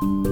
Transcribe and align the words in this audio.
Herkese 0.00 0.30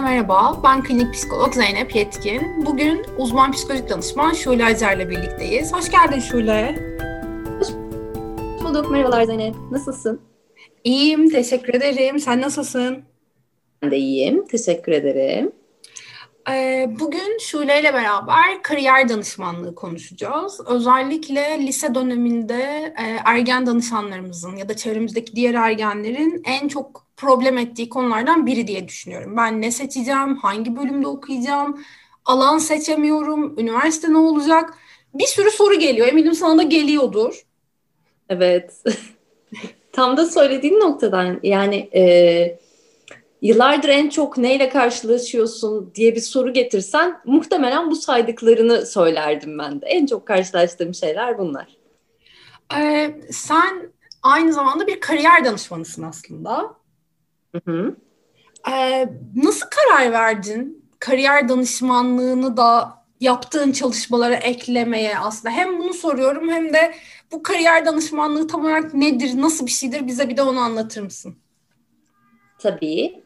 merhaba, 0.00 0.60
ben 0.64 0.82
klinik 0.82 1.14
psikolog 1.14 1.54
Zeynep 1.54 1.96
Yetkin. 1.96 2.66
Bugün 2.66 3.02
uzman 3.18 3.52
psikolojik 3.52 3.88
danışman 3.88 4.32
Şule 4.32 4.64
Acar'la 4.64 5.10
birlikteyiz. 5.10 5.72
Hoş 5.72 5.90
geldin 5.90 6.20
Şule. 6.20 6.76
Hoş 7.58 7.68
bulduk, 8.64 8.90
merhabalar 8.90 9.24
Zeynep. 9.24 9.54
Nasılsın? 9.70 10.20
İyiyim, 10.84 11.28
teşekkür 11.28 11.74
ederim. 11.74 12.18
Sen 12.18 12.40
nasılsın? 12.40 13.02
Ben 13.82 13.90
de 13.90 13.96
iyiyim, 13.96 14.46
teşekkür 14.46 14.92
ederim. 14.92 15.52
Ee, 16.48 16.90
bugün 17.00 17.38
Şule 17.38 17.80
ile 17.80 17.94
beraber 17.94 18.62
kariyer 18.62 19.08
danışmanlığı 19.08 19.74
konuşacağız. 19.74 20.60
Özellikle 20.66 21.58
lise 21.66 21.94
döneminde 21.94 22.94
e, 22.98 23.16
ergen 23.24 23.66
danışanlarımızın 23.66 24.56
ya 24.56 24.68
da 24.68 24.76
çevremizdeki 24.76 25.36
diğer 25.36 25.54
ergenlerin 25.54 26.42
en 26.44 26.68
çok 26.68 27.06
problem 27.16 27.58
ettiği 27.58 27.88
konulardan 27.88 28.46
biri 28.46 28.66
diye 28.66 28.88
düşünüyorum. 28.88 29.36
Ben 29.36 29.62
ne 29.62 29.70
seçeceğim, 29.70 30.36
hangi 30.36 30.76
bölümde 30.76 31.06
okuyacağım, 31.06 31.84
alan 32.24 32.58
seçemiyorum, 32.58 33.58
üniversite 33.58 34.12
ne 34.12 34.18
olacak? 34.18 34.74
Bir 35.14 35.26
sürü 35.26 35.50
soru 35.50 35.74
geliyor. 35.74 36.08
Eminim 36.08 36.34
sana 36.34 36.58
da 36.58 36.62
geliyordur. 36.62 37.46
Evet. 38.28 38.84
Tam 39.92 40.16
da 40.16 40.26
söylediğin 40.26 40.80
noktadan 40.80 41.40
yani 41.42 41.76
e, 41.94 42.59
yıllardır 43.42 43.88
en 43.88 44.08
çok 44.08 44.38
neyle 44.38 44.68
karşılaşıyorsun 44.68 45.92
diye 45.94 46.14
bir 46.14 46.20
soru 46.20 46.52
getirsen 46.52 47.20
muhtemelen 47.24 47.90
bu 47.90 47.96
saydıklarını 47.96 48.86
söylerdim 48.86 49.58
ben 49.58 49.80
de. 49.80 49.86
En 49.86 50.06
çok 50.06 50.26
karşılaştığım 50.26 50.94
şeyler 50.94 51.38
bunlar. 51.38 51.66
Ee, 52.76 53.20
sen 53.30 53.92
aynı 54.22 54.52
zamanda 54.52 54.86
bir 54.86 55.00
kariyer 55.00 55.44
danışmanısın 55.44 56.02
aslında. 56.02 56.74
Hı 57.54 57.60
hı. 57.64 57.96
Ee, 58.70 59.08
nasıl 59.36 59.66
karar 59.70 60.12
verdin 60.12 60.90
kariyer 60.98 61.48
danışmanlığını 61.48 62.56
da 62.56 63.00
yaptığın 63.20 63.72
çalışmalara 63.72 64.34
eklemeye 64.34 65.18
aslında? 65.18 65.54
Hem 65.54 65.78
bunu 65.78 65.94
soruyorum 65.94 66.48
hem 66.48 66.72
de 66.72 66.94
bu 67.32 67.42
kariyer 67.42 67.86
danışmanlığı 67.86 68.46
tam 68.46 68.64
olarak 68.64 68.94
nedir, 68.94 69.30
nasıl 69.40 69.66
bir 69.66 69.70
şeydir 69.70 70.06
bize 70.06 70.28
bir 70.28 70.36
de 70.36 70.42
onu 70.42 70.60
anlatır 70.60 71.02
mısın? 71.02 71.36
Tabii. 72.58 73.22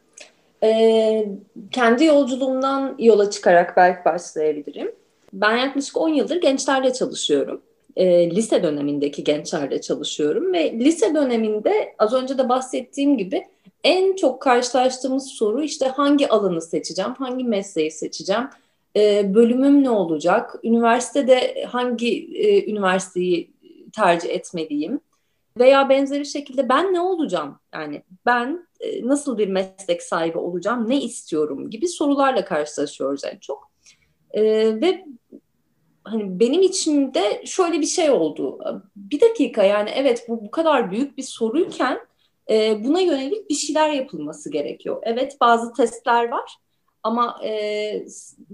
Ee, 0.65 1.27
kendi 1.73 2.05
yolculuğumdan 2.05 2.95
yola 2.99 3.31
çıkarak 3.31 3.77
belki 3.77 4.05
başlayabilirim. 4.05 4.93
Ben 5.33 5.57
yaklaşık 5.57 5.97
10 5.97 6.09
yıldır 6.09 6.41
gençlerle 6.41 6.93
çalışıyorum. 6.93 7.63
E, 7.97 8.31
lise 8.31 8.63
dönemindeki 8.63 9.25
gençlerle 9.25 9.81
çalışıyorum 9.81 10.53
ve 10.53 10.73
lise 10.73 11.15
döneminde 11.15 11.95
az 11.99 12.13
önce 12.13 12.39
de 12.39 12.49
bahsettiğim 12.49 13.19
gibi 13.19 13.45
en 13.85 14.17
çok 14.17 14.43
karşılaştığımız 14.43 15.27
soru 15.27 15.63
işte 15.63 15.87
hangi 15.87 16.29
alanı 16.29 16.63
seçeceğim, 16.63 17.15
hangi 17.19 17.45
mesleği 17.45 17.91
seçeceğim, 17.91 18.49
e, 18.97 19.35
bölümüm 19.35 19.85
ne 19.85 19.91
olacak, 19.91 20.57
üniversitede 20.63 21.65
hangi 21.65 22.35
e, 22.35 22.71
üniversiteyi 22.71 23.51
tercih 23.93 24.31
etmeliyim 24.31 25.01
veya 25.59 25.89
benzeri 25.89 26.27
şekilde 26.27 26.69
ben 26.69 26.95
ne 26.95 27.01
olacağım 27.01 27.59
yani 27.75 28.03
ben 28.27 28.67
e, 28.74 28.74
nasıl 29.05 29.39
bir 29.39 29.49
meslek 29.49 30.03
sahibi 30.03 30.39
olacağım, 30.39 30.89
ne 30.89 31.01
istiyorum 31.01 31.71
gibi 31.71 31.89
sorularla 31.89 32.45
karşılaşıyoruz 32.45 33.25
en 33.25 33.39
çok. 33.39 33.71
E, 34.31 34.43
ve 34.81 35.05
hani 36.05 36.41
benim 36.41 36.63
içimde 36.63 37.43
şöyle 37.47 37.81
bir 37.81 37.87
şey 37.87 38.11
oldu. 38.11 38.59
Bir 38.97 39.21
dakika 39.21 39.63
yani 39.63 39.91
evet 39.95 40.27
bu 40.29 40.45
bu 40.45 40.51
kadar 40.51 40.91
büyük 40.91 41.19
bir 41.19 41.23
soruyken 41.23 41.99
e, 42.51 42.85
buna 42.85 43.01
yönelik 43.01 43.51
bir 43.51 43.55
şeyler 43.55 43.91
yapılması 43.91 44.51
gerekiyor. 44.51 45.03
Evet 45.03 45.37
bazı 45.41 45.73
testler 45.73 46.29
var 46.29 46.57
ama 47.03 47.41
e, 47.45 48.05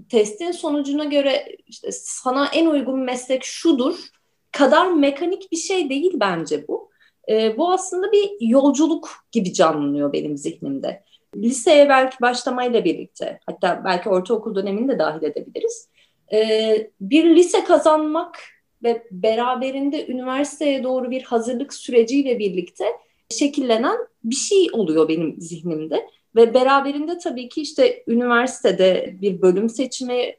testin 0.09 0.51
sonucuna 0.51 1.03
göre 1.03 1.55
işte 1.67 1.89
sana 1.91 2.47
en 2.53 2.65
uygun 2.65 2.99
meslek 2.99 3.43
şudur 3.43 4.09
kadar 4.51 4.91
mekanik 4.91 5.51
bir 5.51 5.57
şey 5.57 5.89
değil 5.89 6.11
bence 6.15 6.67
bu. 6.67 6.90
E, 7.29 7.57
bu 7.57 7.71
aslında 7.71 8.11
bir 8.11 8.29
yolculuk 8.41 9.09
gibi 9.31 9.53
canlanıyor 9.53 10.13
benim 10.13 10.37
zihnimde. 10.37 11.03
Liseye 11.35 11.89
belki 11.89 12.17
başlamayla 12.21 12.85
birlikte 12.85 13.39
hatta 13.45 13.81
belki 13.85 14.09
ortaokul 14.09 14.55
dönemini 14.55 14.87
de 14.87 14.99
dahil 14.99 15.23
edebiliriz. 15.23 15.89
E, 16.33 16.91
bir 17.01 17.35
lise 17.35 17.63
kazanmak 17.63 18.39
ve 18.83 19.07
beraberinde 19.11 20.07
üniversiteye 20.07 20.83
doğru 20.83 21.11
bir 21.11 21.23
hazırlık 21.23 21.73
süreciyle 21.73 22.39
birlikte 22.39 22.85
şekillenen 23.29 23.97
bir 24.23 24.35
şey 24.35 24.67
oluyor 24.73 25.09
benim 25.09 25.41
zihnimde. 25.41 26.07
Ve 26.35 26.53
beraberinde 26.53 27.17
tabii 27.17 27.49
ki 27.49 27.61
işte 27.61 28.03
üniversitede 28.07 29.15
bir 29.21 29.41
bölüm 29.41 29.69
seçimi, 29.69 30.35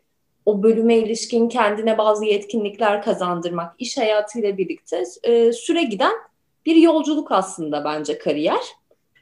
o 0.46 0.62
bölüme 0.62 0.96
ilişkin 0.98 1.48
kendine 1.48 1.98
bazı 1.98 2.24
yetkinlikler 2.24 3.02
kazandırmak, 3.02 3.74
iş 3.78 3.98
hayatıyla 3.98 4.58
birlikte 4.58 5.02
e, 5.22 5.52
süre 5.52 5.82
giden 5.82 6.12
bir 6.66 6.76
yolculuk 6.76 7.32
aslında 7.32 7.84
bence 7.84 8.18
kariyer. 8.18 8.62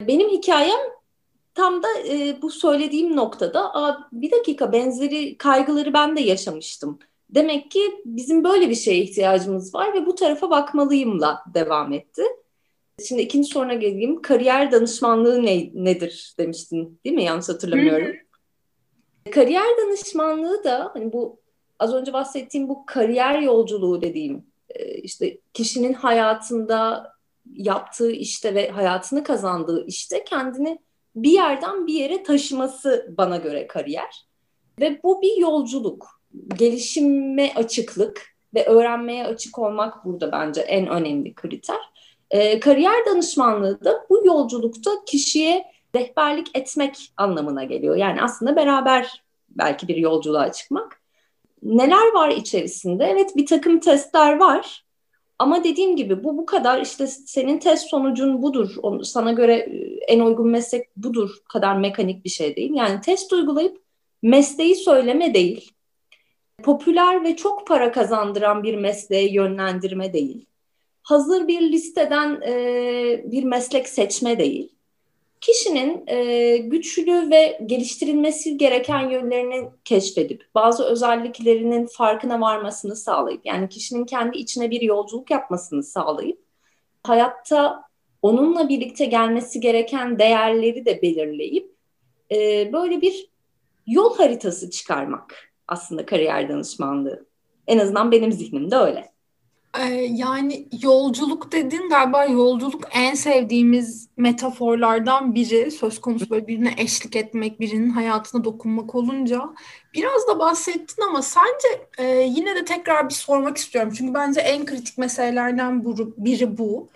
Benim 0.00 0.30
hikayem 0.30 0.80
tam 1.54 1.82
da 1.82 1.88
e, 2.08 2.42
bu 2.42 2.50
söylediğim 2.50 3.16
noktada 3.16 3.74
Aa, 3.74 4.08
bir 4.12 4.30
dakika 4.30 4.72
benzeri 4.72 5.38
kaygıları 5.38 5.92
ben 5.92 6.16
de 6.16 6.20
yaşamıştım. 6.20 6.98
Demek 7.30 7.70
ki 7.70 7.80
bizim 8.04 8.44
böyle 8.44 8.70
bir 8.70 8.74
şeye 8.74 9.02
ihtiyacımız 9.02 9.74
var 9.74 9.94
ve 9.94 10.06
bu 10.06 10.14
tarafa 10.14 10.50
bakmalıyımla 10.50 11.42
devam 11.54 11.92
etti. 11.92 12.22
Şimdi 13.08 13.22
ikinci 13.22 13.48
soruna 13.48 13.74
geleyim. 13.74 14.22
Kariyer 14.22 14.72
danışmanlığı 14.72 15.42
ne, 15.42 15.70
nedir 15.74 16.34
demiştin 16.38 17.00
değil 17.04 17.16
mi? 17.16 17.24
Yanlış 17.24 17.48
hatırlamıyorum. 17.48 18.16
Kariyer 19.30 19.76
danışmanlığı 19.84 20.64
da 20.64 20.90
hani 20.94 21.12
bu 21.12 21.40
az 21.78 21.94
önce 21.94 22.12
bahsettiğim 22.12 22.68
bu 22.68 22.86
kariyer 22.86 23.38
yolculuğu 23.38 24.02
dediğim 24.02 24.44
e, 24.68 24.94
işte 24.94 25.38
kişinin 25.54 25.92
hayatında 25.92 27.12
yaptığı 27.54 28.10
işte 28.10 28.54
ve 28.54 28.70
hayatını 28.70 29.24
kazandığı 29.24 29.86
işte 29.86 30.24
kendini 30.24 30.78
bir 31.16 31.30
yerden 31.30 31.86
bir 31.86 31.94
yere 31.94 32.22
taşıması 32.22 33.14
bana 33.18 33.36
göre 33.36 33.66
kariyer. 33.66 34.26
Ve 34.80 35.00
bu 35.02 35.22
bir 35.22 35.36
yolculuk. 35.36 36.20
Gelişime 36.56 37.54
açıklık 37.54 38.22
ve 38.54 38.66
öğrenmeye 38.66 39.26
açık 39.26 39.58
olmak 39.58 40.04
burada 40.04 40.32
bence 40.32 40.60
en 40.60 40.88
önemli 40.88 41.34
kriter. 41.34 41.80
E, 42.30 42.60
kariyer 42.60 43.06
danışmanlığı 43.06 43.84
da 43.84 44.06
bu 44.10 44.26
yolculukta 44.26 44.90
kişiye 45.06 45.64
rehberlik 45.94 46.58
etmek 46.58 47.12
anlamına 47.16 47.64
geliyor. 47.64 47.96
Yani 47.96 48.22
aslında 48.22 48.56
beraber 48.56 49.22
belki 49.48 49.88
bir 49.88 49.96
yolculuğa 49.96 50.52
çıkmak. 50.52 51.00
Neler 51.62 52.12
var 52.14 52.28
içerisinde? 52.28 53.04
Evet 53.04 53.36
bir 53.36 53.46
takım 53.46 53.80
testler 53.80 54.36
var. 54.36 54.84
Ama 55.40 55.64
dediğim 55.64 55.96
gibi 55.96 56.24
bu 56.24 56.38
bu 56.38 56.46
kadar 56.46 56.80
işte 56.80 57.06
senin 57.06 57.58
test 57.58 57.88
sonucun 57.90 58.42
budur. 58.42 58.76
Sana 59.02 59.32
göre 59.32 59.54
e, 59.54 59.76
en 60.08 60.20
uygun 60.20 60.48
meslek 60.48 60.96
budur 60.96 61.30
kadar 61.48 61.76
mekanik 61.76 62.24
bir 62.24 62.30
şey 62.30 62.56
değil. 62.56 62.70
Yani 62.74 63.00
test 63.00 63.32
uygulayıp 63.32 63.82
mesleği 64.22 64.76
söyleme 64.76 65.34
değil. 65.34 65.70
Popüler 66.62 67.24
ve 67.24 67.36
çok 67.36 67.66
para 67.66 67.92
kazandıran 67.92 68.62
bir 68.62 68.74
mesleğe 68.74 69.32
yönlendirme 69.32 70.12
değil 70.12 70.46
hazır 71.02 71.48
bir 71.48 71.60
listeden 71.60 72.40
e, 72.40 72.52
bir 73.24 73.44
meslek 73.44 73.88
seçme 73.88 74.38
değil. 74.38 74.72
Kişinin 75.40 76.04
e, 76.06 76.56
güçlü 76.56 77.30
ve 77.30 77.60
geliştirilmesi 77.66 78.56
gereken 78.56 79.10
yönlerini 79.10 79.70
keşfedip 79.84 80.44
bazı 80.54 80.84
özelliklerinin 80.84 81.86
farkına 81.86 82.40
varmasını 82.40 82.96
sağlayıp 82.96 83.46
yani 83.46 83.68
kişinin 83.68 84.04
kendi 84.04 84.38
içine 84.38 84.70
bir 84.70 84.80
yolculuk 84.80 85.30
yapmasını 85.30 85.82
sağlayıp 85.82 86.42
hayatta 87.02 87.82
onunla 88.22 88.68
birlikte 88.68 89.04
gelmesi 89.04 89.60
gereken 89.60 90.18
değerleri 90.18 90.84
de 90.84 91.02
belirleyip 91.02 91.74
e, 92.32 92.70
böyle 92.72 93.00
bir 93.00 93.30
yol 93.86 94.16
haritası 94.16 94.70
çıkarmak 94.70 95.52
aslında 95.68 96.06
kariyer 96.06 96.48
danışmanlığı. 96.48 97.26
En 97.66 97.78
azından 97.78 98.12
benim 98.12 98.32
zihnimde 98.32 98.76
öyle. 98.76 99.12
Ee, 99.78 99.84
yani 100.10 100.68
yolculuk 100.82 101.52
dedin 101.52 101.88
galiba 101.88 102.24
yolculuk 102.24 102.84
en 102.92 103.14
sevdiğimiz 103.14 104.08
metaforlardan 104.16 105.34
biri. 105.34 105.70
Söz 105.70 106.00
konusu 106.00 106.30
böyle 106.30 106.46
birine 106.46 106.74
eşlik 106.78 107.16
etmek, 107.16 107.60
birinin 107.60 107.90
hayatına 107.90 108.44
dokunmak 108.44 108.94
olunca. 108.94 109.42
Biraz 109.94 110.28
da 110.28 110.38
bahsettin 110.38 111.02
ama 111.02 111.22
sence 111.22 111.68
e, 111.98 112.04
yine 112.06 112.54
de 112.54 112.64
tekrar 112.64 113.08
bir 113.08 113.14
sormak 113.14 113.56
istiyorum. 113.56 113.92
Çünkü 113.98 114.14
bence 114.14 114.40
en 114.40 114.66
kritik 114.66 114.98
meselelerden 114.98 115.84
biri 116.16 116.58
bu. 116.58 116.88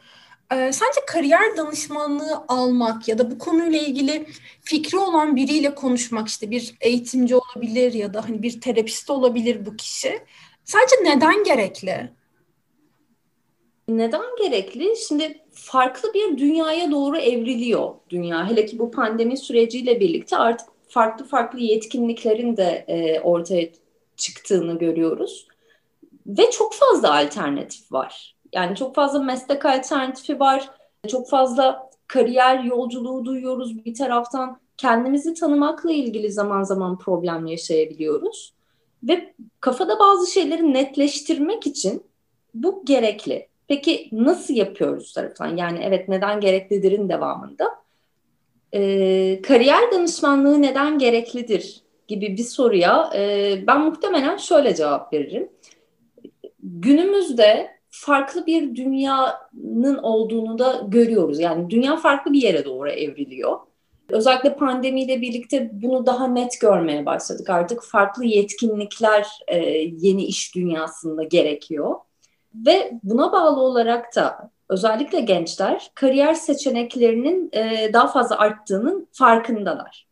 Ee, 0.52 0.72
sence 0.72 1.00
kariyer 1.06 1.56
danışmanlığı 1.56 2.44
almak 2.48 3.08
ya 3.08 3.18
da 3.18 3.30
bu 3.30 3.38
konuyla 3.38 3.78
ilgili 3.78 4.26
fikri 4.62 4.98
olan 4.98 5.36
biriyle 5.36 5.74
konuşmak 5.74 6.28
işte 6.28 6.50
bir 6.50 6.74
eğitimci 6.80 7.36
olabilir 7.36 7.92
ya 7.92 8.14
da 8.14 8.24
hani 8.28 8.42
bir 8.42 8.60
terapist 8.60 9.10
olabilir 9.10 9.66
bu 9.66 9.76
kişi. 9.76 10.20
Sence 10.64 10.96
neden 11.04 11.44
gerekli? 11.44 12.10
Neden 13.88 14.36
gerekli? 14.38 14.96
Şimdi 15.08 15.40
farklı 15.52 16.14
bir 16.14 16.38
dünyaya 16.38 16.90
doğru 16.90 17.16
evriliyor 17.16 17.94
dünya. 18.10 18.50
Hele 18.50 18.66
ki 18.66 18.78
bu 18.78 18.90
pandemi 18.90 19.36
süreciyle 19.36 20.00
birlikte 20.00 20.36
artık 20.36 20.68
farklı 20.88 21.24
farklı 21.24 21.60
yetkinliklerin 21.60 22.56
de 22.56 22.84
e, 22.88 23.20
ortaya 23.20 23.68
çıktığını 24.16 24.78
görüyoruz. 24.78 25.48
Ve 26.26 26.50
çok 26.50 26.74
fazla 26.74 27.16
alternatif 27.18 27.92
var. 27.92 28.36
Yani 28.52 28.76
çok 28.76 28.94
fazla 28.94 29.22
meslek 29.22 29.66
alternatifi 29.66 30.40
var. 30.40 30.70
Çok 31.08 31.28
fazla 31.28 31.90
kariyer 32.06 32.64
yolculuğu 32.64 33.24
duyuyoruz 33.24 33.84
bir 33.84 33.94
taraftan. 33.94 34.60
Kendimizi 34.76 35.34
tanımakla 35.34 35.92
ilgili 35.92 36.32
zaman 36.32 36.62
zaman 36.62 36.98
problem 36.98 37.46
yaşayabiliyoruz. 37.46 38.54
Ve 39.02 39.34
kafada 39.60 39.98
bazı 39.98 40.32
şeyleri 40.32 40.72
netleştirmek 40.74 41.66
için 41.66 42.02
bu 42.54 42.84
gerekli. 42.84 43.48
Peki 43.68 44.08
nasıl 44.12 44.54
yapıyoruz 44.54 45.12
taraftan? 45.12 45.56
Yani 45.56 45.78
evet 45.82 46.08
neden 46.08 46.40
gereklidirin 46.40 47.08
devamında. 47.08 47.70
Ee, 48.74 49.42
kariyer 49.42 49.92
danışmanlığı 49.92 50.62
neden 50.62 50.98
gereklidir 50.98 51.82
gibi 52.08 52.36
bir 52.36 52.42
soruya 52.42 53.10
e, 53.14 53.54
ben 53.66 53.80
muhtemelen 53.80 54.36
şöyle 54.36 54.74
cevap 54.74 55.12
veririm. 55.12 55.48
Günümüzde 56.62 57.70
farklı 57.90 58.46
bir 58.46 58.76
dünyanın 58.76 59.98
olduğunu 60.02 60.58
da 60.58 60.82
görüyoruz. 60.88 61.40
Yani 61.40 61.70
dünya 61.70 61.96
farklı 61.96 62.32
bir 62.32 62.42
yere 62.42 62.64
doğru 62.64 62.90
evriliyor. 62.90 63.58
Özellikle 64.08 64.56
pandemiyle 64.56 65.20
birlikte 65.20 65.70
bunu 65.72 66.06
daha 66.06 66.26
net 66.26 66.60
görmeye 66.60 67.06
başladık. 67.06 67.50
Artık 67.50 67.82
farklı 67.82 68.24
yetkinlikler 68.24 69.26
e, 69.48 69.58
yeni 69.98 70.24
iş 70.24 70.54
dünyasında 70.54 71.22
gerekiyor. 71.22 71.94
Ve 72.54 72.92
buna 73.02 73.32
bağlı 73.32 73.60
olarak 73.60 74.16
da 74.16 74.50
özellikle 74.68 75.20
gençler 75.20 75.90
kariyer 75.94 76.34
seçeneklerinin 76.34 77.50
e, 77.52 77.90
daha 77.92 78.08
fazla 78.08 78.38
arttığının 78.38 79.08
farkındalar. 79.12 80.06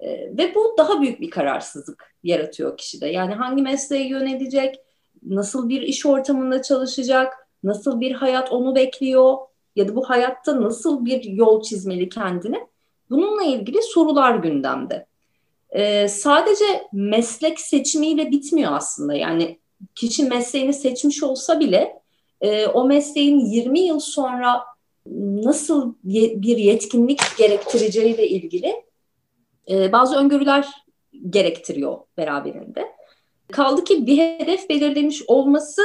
E, 0.00 0.08
ve 0.10 0.54
bu 0.54 0.74
daha 0.78 1.00
büyük 1.00 1.20
bir 1.20 1.30
kararsızlık 1.30 2.14
yaratıyor 2.22 2.76
kişide. 2.76 3.06
Yani 3.06 3.34
hangi 3.34 3.62
mesleğe 3.62 4.08
yönelecek, 4.08 4.76
nasıl 5.22 5.68
bir 5.68 5.82
iş 5.82 6.06
ortamında 6.06 6.62
çalışacak, 6.62 7.48
nasıl 7.64 8.00
bir 8.00 8.12
hayat 8.12 8.52
onu 8.52 8.74
bekliyor 8.74 9.36
ya 9.76 9.88
da 9.88 9.96
bu 9.96 10.10
hayatta 10.10 10.62
nasıl 10.62 11.04
bir 11.04 11.24
yol 11.24 11.62
çizmeli 11.62 12.08
kendine. 12.08 12.66
Bununla 13.10 13.42
ilgili 13.42 13.82
sorular 13.82 14.34
gündemde. 14.34 15.06
Ee, 15.70 16.08
sadece 16.08 16.64
meslek 16.92 17.60
seçimiyle 17.60 18.30
bitmiyor 18.30 18.72
aslında. 18.72 19.14
Yani 19.14 19.58
kişi 19.94 20.24
mesleğini 20.24 20.72
seçmiş 20.72 21.22
olsa 21.22 21.60
bile 21.60 22.02
e, 22.40 22.66
o 22.66 22.84
mesleğin 22.84 23.38
20 23.38 23.80
yıl 23.80 24.00
sonra 24.00 24.64
nasıl 25.44 25.94
ye, 26.04 26.42
bir 26.42 26.56
yetkinlik 26.56 27.20
gerektireceğiyle 27.38 28.28
ilgili 28.28 28.84
e, 29.70 29.92
bazı 29.92 30.16
öngörüler 30.16 30.68
gerektiriyor 31.30 31.98
beraberinde. 32.16 32.94
Kaldı 33.52 33.84
ki 33.84 34.06
bir 34.06 34.18
hedef 34.18 34.68
belirlemiş 34.68 35.22
olması 35.26 35.82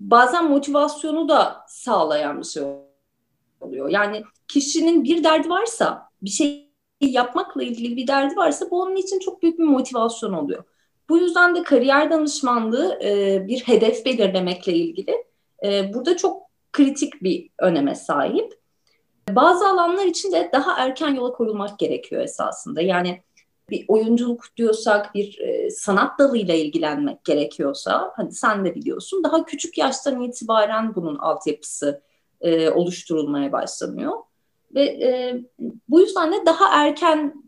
bazen 0.00 0.50
motivasyonu 0.50 1.28
da 1.28 1.64
sağlayan 1.68 2.40
bir 2.40 2.46
şey 2.46 2.62
oluyor. 3.60 3.88
Yani 3.88 4.22
kişinin 4.48 5.04
bir 5.04 5.24
derdi 5.24 5.50
varsa, 5.50 6.08
bir 6.22 6.30
şey 6.30 6.70
yapmakla 7.00 7.62
ilgili 7.62 7.96
bir 7.96 8.06
derdi 8.06 8.36
varsa 8.36 8.70
bu 8.70 8.82
onun 8.82 8.96
için 8.96 9.18
çok 9.18 9.42
büyük 9.42 9.58
bir 9.58 9.64
motivasyon 9.64 10.32
oluyor. 10.32 10.64
Bu 11.08 11.18
yüzden 11.18 11.54
de 11.54 11.62
kariyer 11.62 12.10
danışmanlığı 12.10 12.98
e, 13.02 13.42
bir 13.46 13.60
hedef 13.60 14.06
belirlemekle 14.06 14.72
ilgili 14.72 15.24
e, 15.64 15.94
burada 15.94 16.16
çok 16.16 16.42
kritik 16.72 17.22
bir 17.22 17.50
öneme 17.58 17.94
sahip. 17.94 18.54
Bazı 19.28 19.68
alanlar 19.68 20.06
için 20.06 20.32
de 20.32 20.50
daha 20.52 20.78
erken 20.78 21.14
yola 21.14 21.32
koyulmak 21.32 21.78
gerekiyor 21.78 22.22
esasında. 22.22 22.80
Yani 22.80 23.22
bir 23.70 23.84
oyunculuk 23.88 24.44
diyorsak, 24.56 25.14
bir 25.14 25.38
e, 25.38 25.70
sanat 25.70 26.18
dalıyla 26.18 26.54
ilgilenmek 26.54 27.24
gerekiyorsa, 27.24 28.12
hadi 28.16 28.34
sen 28.34 28.64
de 28.64 28.74
biliyorsun, 28.74 29.24
daha 29.24 29.44
küçük 29.44 29.78
yaştan 29.78 30.22
itibaren 30.22 30.94
bunun 30.94 31.16
altyapısı 31.16 32.02
e, 32.40 32.70
oluşturulmaya 32.70 33.52
başlanıyor. 33.52 34.12
Ve 34.74 34.84
e, 34.84 35.40
bu 35.88 36.00
yüzden 36.00 36.32
de 36.32 36.46
daha 36.46 36.84
erken 36.84 37.44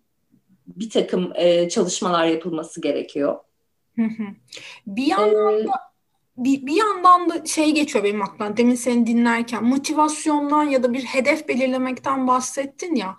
bir 0.66 0.90
takım 0.90 1.32
e, 1.34 1.68
çalışmalar 1.68 2.26
yapılması 2.26 2.80
gerekiyor. 2.80 3.38
Bir 4.86 5.06
yandan 5.06 5.66
da 5.68 5.72
bir, 6.36 6.66
bir 6.66 6.76
yandan 6.76 7.30
da 7.30 7.44
şey 7.46 7.74
geçiyor 7.74 8.04
benim 8.04 8.22
aklımdan 8.22 8.56
demin 8.56 8.74
seni 8.74 9.06
dinlerken 9.06 9.64
motivasyondan 9.64 10.64
ya 10.64 10.82
da 10.82 10.92
bir 10.92 11.04
hedef 11.04 11.48
belirlemekten 11.48 12.26
bahsettin 12.26 12.94
ya 12.94 13.16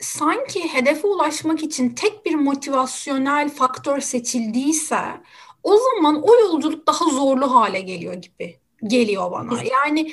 sanki 0.00 0.74
hedefe 0.74 1.06
ulaşmak 1.08 1.62
için 1.62 1.88
tek 1.88 2.26
bir 2.26 2.34
motivasyonel 2.34 3.48
faktör 3.50 4.00
seçildiyse 4.00 5.00
o 5.62 5.76
zaman 5.76 6.22
o 6.22 6.34
yolculuk 6.34 6.86
daha 6.86 7.04
zorlu 7.04 7.54
hale 7.54 7.80
geliyor 7.80 8.14
gibi 8.14 8.60
geliyor 8.84 9.30
bana. 9.32 9.62
Yani 9.62 10.12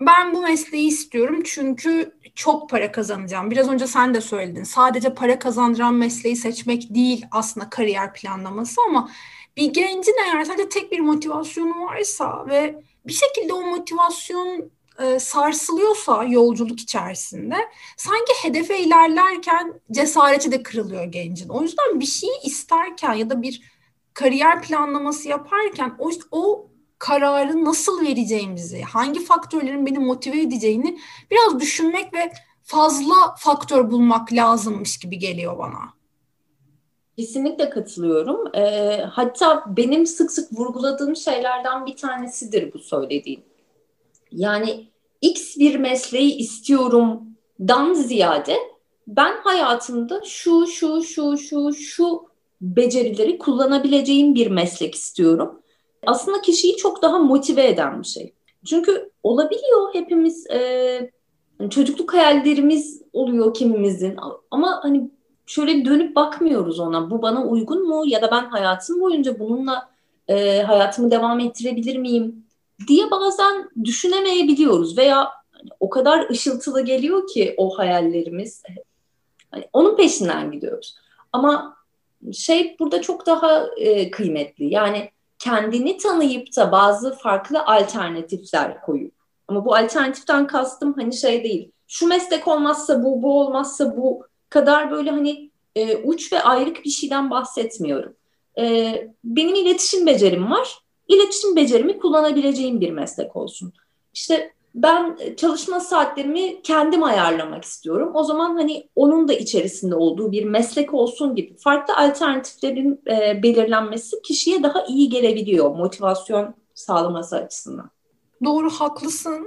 ben 0.00 0.34
bu 0.34 0.42
mesleği 0.42 0.88
istiyorum 0.88 1.42
çünkü 1.44 2.12
çok 2.34 2.70
para 2.70 2.92
kazanacağım. 2.92 3.50
Biraz 3.50 3.68
önce 3.68 3.86
sen 3.86 4.14
de 4.14 4.20
söyledin. 4.20 4.64
Sadece 4.64 5.14
para 5.14 5.38
kazandıran 5.38 5.94
mesleği 5.94 6.36
seçmek 6.36 6.94
değil 6.94 7.26
aslında 7.30 7.70
kariyer 7.70 8.12
planlaması 8.12 8.80
ama 8.88 9.10
bir 9.56 9.72
gencin 9.72 10.16
eğer 10.26 10.44
sadece 10.44 10.68
tek 10.68 10.92
bir 10.92 11.00
motivasyonu 11.00 11.86
varsa 11.86 12.46
ve 12.46 12.82
bir 13.06 13.12
şekilde 13.12 13.52
o 13.52 13.62
motivasyon 13.62 14.70
e, 14.98 15.18
sarsılıyorsa 15.18 16.24
yolculuk 16.24 16.80
içerisinde 16.80 17.56
sanki 17.96 18.32
hedefe 18.42 18.78
ilerlerken 18.80 19.80
cesareti 19.92 20.52
de 20.52 20.62
kırılıyor 20.62 21.04
gencin. 21.04 21.48
O 21.48 21.62
yüzden 21.62 22.00
bir 22.00 22.06
şeyi 22.06 22.40
isterken 22.44 23.14
ya 23.14 23.30
da 23.30 23.42
bir 23.42 23.62
kariyer 24.14 24.62
planlaması 24.62 25.28
yaparken 25.28 25.94
o, 25.98 26.10
o 26.30 26.70
kararı 26.98 27.64
nasıl 27.64 28.06
vereceğimizi, 28.06 28.82
hangi 28.82 29.24
faktörlerin 29.24 29.86
beni 29.86 29.98
motive 29.98 30.40
edeceğini 30.40 30.98
biraz 31.30 31.60
düşünmek 31.60 32.14
ve 32.14 32.32
fazla 32.62 33.34
faktör 33.38 33.90
bulmak 33.90 34.32
lazımmış 34.32 34.98
gibi 34.98 35.18
geliyor 35.18 35.58
bana. 35.58 35.95
Kesinlikle 37.16 37.70
katılıyorum. 37.70 38.56
E, 38.56 38.96
hatta 39.10 39.64
benim 39.76 40.06
sık 40.06 40.32
sık 40.32 40.52
vurguladığım 40.52 41.16
şeylerden 41.16 41.86
bir 41.86 41.96
tanesidir 41.96 42.72
bu 42.72 42.78
söylediğim. 42.78 43.42
Yani 44.32 44.86
X 45.20 45.56
bir 45.56 45.76
mesleği 45.76 46.36
istiyorum 46.36 47.22
dan 47.60 47.94
ziyade 47.94 48.56
ben 49.06 49.36
hayatımda 49.36 50.20
şu 50.24 50.66
şu 50.66 51.02
şu 51.02 51.38
şu 51.38 51.72
şu 51.72 52.26
becerileri 52.60 53.38
kullanabileceğim 53.38 54.34
bir 54.34 54.46
meslek 54.46 54.94
istiyorum. 54.94 55.62
Aslında 56.06 56.40
kişiyi 56.40 56.76
çok 56.76 57.02
daha 57.02 57.18
motive 57.18 57.66
eden 57.66 58.02
bir 58.02 58.06
şey. 58.06 58.32
Çünkü 58.66 59.10
olabiliyor 59.22 59.94
hepimiz 59.94 60.46
e, 60.50 61.10
çocukluk 61.70 62.14
hayallerimiz 62.14 63.02
oluyor 63.12 63.54
kimimizin 63.54 64.16
ama 64.50 64.80
hani 64.82 65.10
şöyle 65.46 65.84
dönüp 65.84 66.16
bakmıyoruz 66.16 66.80
ona. 66.80 67.10
Bu 67.10 67.22
bana 67.22 67.44
uygun 67.44 67.88
mu 67.88 68.02
ya 68.06 68.22
da 68.22 68.30
ben 68.30 68.44
hayatım 68.44 69.00
boyunca 69.00 69.38
bununla 69.38 69.88
e, 70.28 70.62
hayatımı 70.62 71.10
devam 71.10 71.40
ettirebilir 71.40 71.96
miyim 71.96 72.44
diye 72.88 73.10
bazen 73.10 73.70
düşünemeyebiliyoruz 73.84 74.98
veya 74.98 75.18
hani, 75.52 75.70
o 75.80 75.90
kadar 75.90 76.30
ışıltılı 76.30 76.80
geliyor 76.80 77.26
ki 77.26 77.54
o 77.56 77.78
hayallerimiz. 77.78 78.62
Hani 79.50 79.68
onun 79.72 79.96
peşinden 79.96 80.50
gidiyoruz. 80.52 80.96
Ama 81.32 81.76
şey 82.32 82.76
burada 82.80 83.02
çok 83.02 83.26
daha 83.26 83.66
e, 83.76 84.10
kıymetli. 84.10 84.74
Yani 84.74 85.10
kendini 85.38 85.96
tanıyıp 85.96 86.56
da 86.56 86.72
bazı 86.72 87.12
farklı 87.14 87.64
alternatifler 87.66 88.80
koyup 88.80 89.14
ama 89.48 89.64
bu 89.64 89.74
alternatiften 89.74 90.46
kastım 90.46 90.94
hani 90.94 91.16
şey 91.16 91.44
değil. 91.44 91.70
Şu 91.88 92.06
meslek 92.06 92.48
olmazsa 92.48 93.02
bu, 93.02 93.22
bu 93.22 93.40
olmazsa 93.40 93.96
bu 93.96 94.26
kadar 94.50 94.90
böyle 94.90 95.10
hani 95.10 95.50
e, 95.76 95.96
uç 95.96 96.32
ve 96.32 96.42
ayrık 96.42 96.84
bir 96.84 96.90
şeyden 96.90 97.30
bahsetmiyorum. 97.30 98.16
E, 98.58 98.94
benim 99.24 99.54
iletişim 99.54 100.06
becerim 100.06 100.50
var. 100.50 100.78
İletişim 101.08 101.56
becerimi 101.56 101.98
kullanabileceğim 101.98 102.80
bir 102.80 102.90
meslek 102.90 103.36
olsun. 103.36 103.72
İşte 104.14 104.52
ben 104.74 105.18
çalışma 105.36 105.80
saatlerimi 105.80 106.62
kendim 106.62 107.02
ayarlamak 107.02 107.64
istiyorum. 107.64 108.10
O 108.14 108.24
zaman 108.24 108.56
hani 108.56 108.88
onun 108.96 109.28
da 109.28 109.32
içerisinde 109.32 109.94
olduğu 109.94 110.32
bir 110.32 110.44
meslek 110.44 110.94
olsun 110.94 111.34
gibi 111.34 111.56
farklı 111.56 111.96
alternatiflerin 111.96 113.00
e, 113.06 113.42
belirlenmesi 113.42 114.22
kişiye 114.22 114.62
daha 114.62 114.84
iyi 114.86 115.08
gelebiliyor 115.08 115.70
motivasyon 115.70 116.54
sağlaması 116.74 117.36
açısından. 117.36 117.90
Doğru 118.44 118.70
haklısın. 118.70 119.46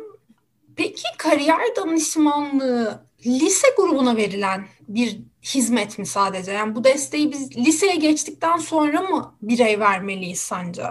Peki 0.75 1.03
kariyer 1.17 1.75
danışmanlığı 1.77 2.99
lise 3.25 3.67
grubuna 3.77 4.17
verilen 4.17 4.65
bir 4.89 5.19
hizmet 5.43 5.99
mi 5.99 6.05
sadece? 6.05 6.51
Yani 6.51 6.75
bu 6.75 6.83
desteği 6.83 7.31
biz 7.31 7.57
liseye 7.57 7.95
geçtikten 7.95 8.57
sonra 8.57 9.01
mı 9.01 9.33
birey 9.41 9.79
vermeliyiz 9.79 10.39
sence? 10.39 10.83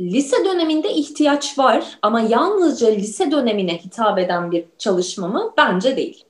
Lise 0.00 0.36
döneminde 0.44 0.92
ihtiyaç 0.92 1.58
var 1.58 1.98
ama 2.02 2.20
yalnızca 2.20 2.88
lise 2.88 3.30
dönemine 3.30 3.78
hitap 3.78 4.18
eden 4.18 4.52
bir 4.52 4.64
çalışma 4.78 5.28
mı? 5.28 5.54
Bence 5.56 5.96
değil. 5.96 6.24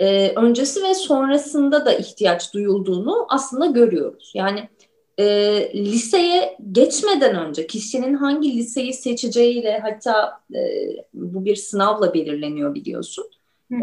Ee, 0.00 0.32
öncesi 0.36 0.82
ve 0.82 0.94
sonrasında 0.94 1.86
da 1.86 1.92
ihtiyaç 1.92 2.54
duyulduğunu 2.54 3.26
aslında 3.28 3.66
görüyoruz. 3.66 4.32
Yani 4.34 4.68
e, 5.18 5.24
liseye 5.74 6.56
geçmeden 6.72 7.36
önce 7.36 7.66
kişinin 7.66 8.14
hangi 8.14 8.56
liseyi 8.56 8.94
seçeceğiyle 8.94 9.78
hatta 9.78 10.40
e, 10.54 10.60
bu 11.14 11.44
bir 11.44 11.56
sınavla 11.56 12.14
belirleniyor 12.14 12.74
biliyorsun. 12.74 13.24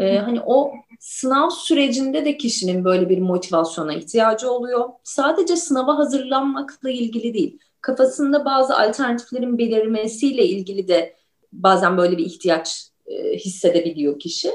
E, 0.00 0.18
hani 0.18 0.40
o 0.46 0.72
sınav 1.00 1.50
sürecinde 1.50 2.24
de 2.24 2.36
kişinin 2.36 2.84
böyle 2.84 3.08
bir 3.08 3.18
motivasyona 3.18 3.94
ihtiyacı 3.94 4.50
oluyor. 4.50 4.88
Sadece 5.04 5.56
sınava 5.56 5.98
hazırlanmakla 5.98 6.90
ilgili 6.90 7.34
değil. 7.34 7.58
Kafasında 7.80 8.44
bazı 8.44 8.78
alternatiflerin 8.78 9.58
belirmesiyle 9.58 10.46
ilgili 10.46 10.88
de 10.88 11.16
bazen 11.52 11.96
böyle 11.96 12.18
bir 12.18 12.24
ihtiyaç 12.24 12.88
e, 13.06 13.36
hissedebiliyor 13.36 14.18
kişi. 14.18 14.52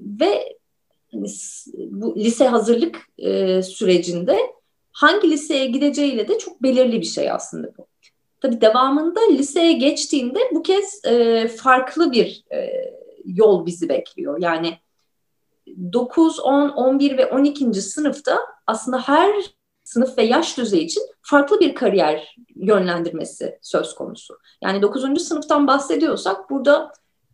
Ve 0.00 0.58
hani, 1.12 1.26
bu 1.90 2.16
lise 2.16 2.48
hazırlık 2.48 3.00
e, 3.18 3.62
sürecinde 3.62 4.38
hangi 4.92 5.30
liseye 5.30 5.66
gideceğiyle 5.66 6.28
de 6.28 6.38
çok 6.38 6.62
belirli 6.62 7.00
bir 7.00 7.06
şey 7.06 7.30
aslında 7.30 7.68
bu. 7.78 7.86
Tabii 8.40 8.60
devamında 8.60 9.20
liseye 9.30 9.72
geçtiğinde 9.72 10.38
bu 10.52 10.62
kez 10.62 11.04
e, 11.04 11.48
farklı 11.48 12.12
bir 12.12 12.44
e, 12.52 12.58
yol 13.24 13.66
bizi 13.66 13.88
bekliyor. 13.88 14.38
Yani 14.40 14.78
9, 15.92 16.40
10, 16.40 16.68
11 16.68 17.18
ve 17.18 17.26
12. 17.26 17.74
sınıfta 17.74 18.38
aslında 18.66 18.98
her 18.98 19.34
sınıf 19.84 20.18
ve 20.18 20.22
yaş 20.22 20.58
düzeyi 20.58 20.84
için 20.84 21.02
farklı 21.22 21.60
bir 21.60 21.74
kariyer 21.74 22.36
yönlendirmesi 22.54 23.58
söz 23.62 23.94
konusu. 23.94 24.38
Yani 24.62 24.82
9. 24.82 25.22
sınıftan 25.22 25.66
bahsediyorsak 25.66 26.50
burada 26.50 26.92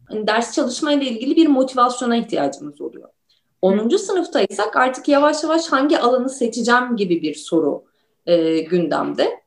hani 0.09 0.27
ders 0.27 0.55
çalışma 0.55 0.93
ile 0.93 1.05
ilgili 1.05 1.37
bir 1.37 1.47
motivasyona 1.47 2.17
ihtiyacımız 2.17 2.81
oluyor. 2.81 3.09
10. 3.63 3.89
sınıftaysak 3.89 4.77
artık 4.77 5.09
yavaş 5.09 5.43
yavaş 5.43 5.67
hangi 5.67 5.99
alanı 5.99 6.31
seçeceğim 6.31 6.97
gibi 6.97 7.23
bir 7.23 7.35
soru 7.35 7.85
e, 8.27 8.61
gündemde. 8.61 9.41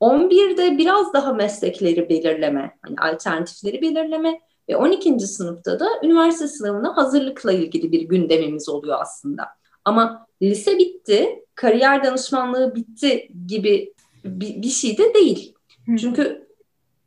11'de 0.00 0.78
biraz 0.78 1.12
daha 1.12 1.32
meslekleri 1.32 2.08
belirleme, 2.08 2.78
hani 2.82 2.96
alternatifleri 2.98 3.82
belirleme 3.82 4.40
ve 4.68 4.76
12. 4.76 5.20
sınıfta 5.20 5.80
da 5.80 5.86
üniversite 6.02 6.48
sınavına 6.48 6.96
hazırlıkla 6.96 7.52
ilgili 7.52 7.92
bir 7.92 8.02
gündemimiz 8.02 8.68
oluyor 8.68 8.98
aslında. 9.00 9.48
Ama 9.84 10.26
lise 10.42 10.78
bitti, 10.78 11.44
kariyer 11.54 12.04
danışmanlığı 12.04 12.74
bitti 12.74 13.28
gibi 13.46 13.94
bir, 14.24 14.68
şey 14.68 14.98
de 14.98 15.14
değil. 15.14 15.54
Çünkü 16.00 16.48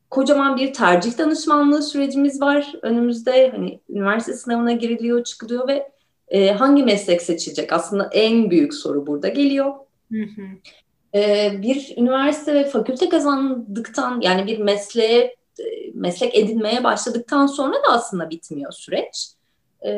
kocaman 0.10 0.58
bir 0.58 0.74
tercih 0.74 1.18
danışmanlığı 1.18 1.84
sürecimiz 1.84 2.42
var 2.42 2.74
önümüzde. 2.82 3.50
Hani 3.50 3.80
üniversite 3.90 4.34
sınavına 4.34 4.72
giriliyor, 4.72 5.24
çıkılıyor 5.24 5.68
ve 5.68 5.92
e, 6.28 6.52
hangi 6.52 6.84
meslek 6.84 7.22
seçecek? 7.22 7.74
Aslında 7.74 8.10
en 8.12 8.52
büyük 8.52 8.74
soru 8.74 9.08
burada 9.08 9.28
geliyor. 9.28 9.74
Hı 10.12 10.22
hı. 10.22 10.42
E, 11.16 11.52
bir 11.62 11.94
üniversite 11.98 12.54
ve 12.54 12.66
fakülte 12.66 13.10
kazandıktan 13.10 14.22
yani 14.22 14.48
bir 14.48 14.58
mesleğe 14.58 15.37
meslek 15.94 16.36
edinmeye 16.36 16.84
başladıktan 16.84 17.48
sonra 17.48 17.76
da 17.76 17.88
aslında 17.90 18.30
bitmiyor 18.30 18.72
süreç. 18.72 19.30
E, 19.82 19.92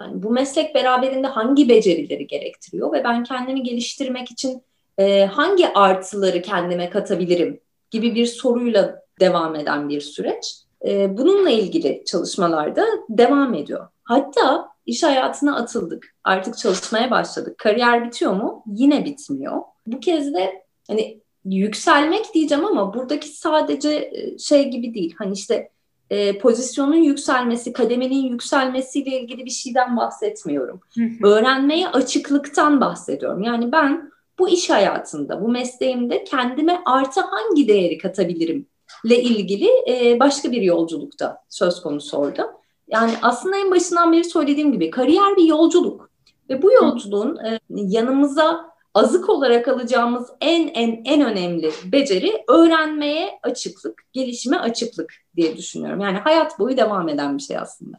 yani 0.00 0.22
bu 0.22 0.30
meslek 0.30 0.74
beraberinde 0.74 1.26
hangi 1.26 1.68
becerileri 1.68 2.26
gerektiriyor 2.26 2.92
ve 2.92 3.04
ben 3.04 3.24
kendimi 3.24 3.62
geliştirmek 3.62 4.30
için 4.30 4.62
e, 4.98 5.24
hangi 5.24 5.68
artıları 5.68 6.42
kendime 6.42 6.90
katabilirim 6.90 7.60
gibi 7.90 8.14
bir 8.14 8.26
soruyla 8.26 9.02
devam 9.20 9.56
eden 9.56 9.88
bir 9.88 10.00
süreç. 10.00 10.56
E, 10.86 11.18
bununla 11.18 11.50
ilgili 11.50 12.02
çalışmalar 12.06 12.76
da 12.76 12.84
devam 13.08 13.54
ediyor. 13.54 13.88
Hatta 14.04 14.68
iş 14.86 15.02
hayatına 15.02 15.56
atıldık. 15.56 16.14
Artık 16.24 16.58
çalışmaya 16.58 17.10
başladık. 17.10 17.58
Kariyer 17.58 18.06
bitiyor 18.06 18.32
mu? 18.32 18.62
Yine 18.66 19.04
bitmiyor. 19.04 19.62
Bu 19.86 20.00
kez 20.00 20.34
de 20.34 20.64
hani 20.86 21.20
yükselmek 21.44 22.34
diyeceğim 22.34 22.64
ama 22.64 22.94
buradaki 22.94 23.28
sadece 23.28 23.90
e, 23.90 24.38
şey 24.38 24.70
gibi 24.70 24.94
değil. 24.94 25.14
Hani 25.18 25.32
işte 25.32 25.70
e, 26.10 26.38
pozisyonun 26.38 26.96
yükselmesi, 26.96 27.72
kademenin 27.72 28.28
yükselmesiyle 28.28 29.20
ilgili 29.20 29.44
bir 29.44 29.50
şeyden 29.50 29.96
bahsetmiyorum. 29.96 30.80
Öğrenmeye 31.22 31.88
açıklıktan 31.88 32.80
bahsediyorum. 32.80 33.42
Yani 33.42 33.72
ben 33.72 34.10
bu 34.38 34.48
iş 34.48 34.70
hayatında, 34.70 35.42
bu 35.42 35.48
mesleğimde 35.48 36.24
kendime 36.24 36.82
artı 36.84 37.20
hangi 37.20 37.68
değeri 37.68 37.98
katabilirim 37.98 38.66
ile 39.04 39.22
ilgili 39.22 39.68
e, 39.88 40.20
başka 40.20 40.52
bir 40.52 40.62
yolculukta 40.62 41.42
söz 41.48 41.82
konusu 41.82 42.16
orada. 42.16 42.52
Yani 42.88 43.12
aslında 43.22 43.56
en 43.56 43.70
başından 43.70 44.12
beri 44.12 44.24
söylediğim 44.24 44.72
gibi 44.72 44.90
kariyer 44.90 45.36
bir 45.36 45.44
yolculuk. 45.44 46.10
Ve 46.50 46.62
bu 46.62 46.72
yolculuğun 46.72 47.36
e, 47.36 47.60
yanımıza 47.70 48.73
azık 48.94 49.30
olarak 49.30 49.68
alacağımız 49.68 50.30
en 50.40 50.68
en 50.68 51.02
en 51.04 51.20
önemli 51.20 51.70
beceri 51.84 52.44
öğrenmeye 52.48 53.38
açıklık, 53.42 54.02
gelişime 54.12 54.56
açıklık 54.56 55.14
diye 55.36 55.56
düşünüyorum. 55.56 56.00
Yani 56.00 56.18
hayat 56.18 56.58
boyu 56.58 56.76
devam 56.76 57.08
eden 57.08 57.36
bir 57.38 57.42
şey 57.42 57.58
aslında. 57.58 57.98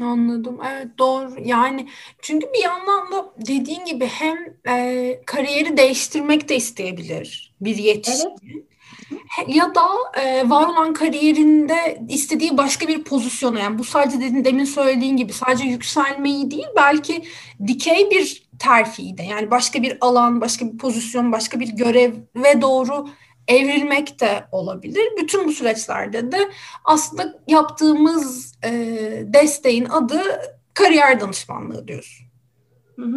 Anladım. 0.00 0.58
Evet 0.72 0.88
doğru. 0.98 1.30
Yani 1.44 1.88
çünkü 2.22 2.46
bir 2.54 2.64
yandan 2.64 3.12
da 3.12 3.32
dediğin 3.46 3.84
gibi 3.84 4.06
hem 4.06 4.38
e, 4.68 5.20
kariyeri 5.26 5.76
değiştirmek 5.76 6.48
de 6.48 6.56
isteyebilir 6.56 7.54
bir 7.60 7.76
yetişkin. 7.76 8.28
Evet 8.28 8.66
ya 9.48 9.74
da 9.74 9.88
e, 10.20 10.50
var 10.50 10.68
olan 10.68 10.92
kariyerinde 10.92 12.02
istediği 12.08 12.56
başka 12.56 12.88
bir 12.88 13.04
pozisyona 13.04 13.60
yani 13.60 13.78
bu 13.78 13.84
sadece 13.84 14.20
dedin, 14.20 14.44
demin 14.44 14.64
söylediğin 14.64 15.16
gibi 15.16 15.32
sadece 15.32 15.64
yükselmeyi 15.64 16.50
değil 16.50 16.66
belki 16.76 17.22
dikey 17.66 18.10
bir 18.10 18.41
terfiyi 18.58 19.18
de 19.18 19.22
yani 19.22 19.50
başka 19.50 19.82
bir 19.82 19.98
alan, 20.00 20.40
başka 20.40 20.66
bir 20.66 20.78
pozisyon, 20.78 21.32
başka 21.32 21.60
bir 21.60 21.68
göreve 21.68 22.60
doğru 22.62 23.08
evrilmek 23.48 24.20
de 24.20 24.44
olabilir. 24.52 25.08
Bütün 25.22 25.48
bu 25.48 25.52
süreçlerde 25.52 26.32
de 26.32 26.50
aslında 26.84 27.42
yaptığımız 27.48 28.54
e, 28.64 28.70
desteğin 29.26 29.84
adı 29.84 30.22
kariyer 30.74 31.20
danışmanlığı 31.20 31.88
diyorsun. 31.88 32.26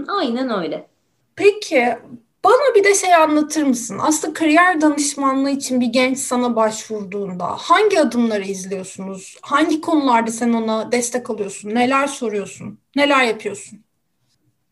aynen 0.08 0.63
öyle. 0.63 0.88
Peki 1.36 1.98
bana 2.44 2.75
bir 2.75 2.84
de 2.84 2.96
şey 2.96 3.15
anlatır 3.15 3.63
mısın? 3.63 4.00
Aslında 4.01 4.34
kariyer 4.34 4.82
danışmanlığı 4.82 5.50
için 5.50 5.82
bir 5.82 5.86
genç 5.88 6.18
sana 6.18 6.56
başvurduğunda 6.56 7.46
hangi 7.46 8.00
adımları 8.00 8.44
izliyorsunuz? 8.44 9.38
Hangi 9.42 9.82
konularda 9.82 10.32
sen 10.32 10.54
ona 10.54 10.92
destek 10.92 11.30
alıyorsun? 11.30 11.70
Neler 11.70 12.08
soruyorsun? 12.08 12.80
Neler 12.96 13.24
yapıyorsun? 13.24 13.85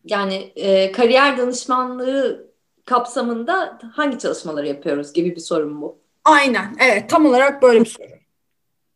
Yani 0.06 0.52
e, 0.56 0.92
kariyer 0.92 1.38
danışmanlığı 1.38 2.48
kapsamında 2.86 3.80
hangi 3.94 4.20
çalışmaları 4.20 4.68
yapıyoruz 4.68 5.14
gibi 5.14 5.36
bir 5.36 5.42
sorun 5.42 5.82
bu. 5.82 6.00
Aynen, 6.26 6.76
evet 6.80 7.10
tam 7.10 7.26
olarak 7.26 7.62
böyle 7.62 7.80
bir 7.80 7.86
soru. 7.86 8.08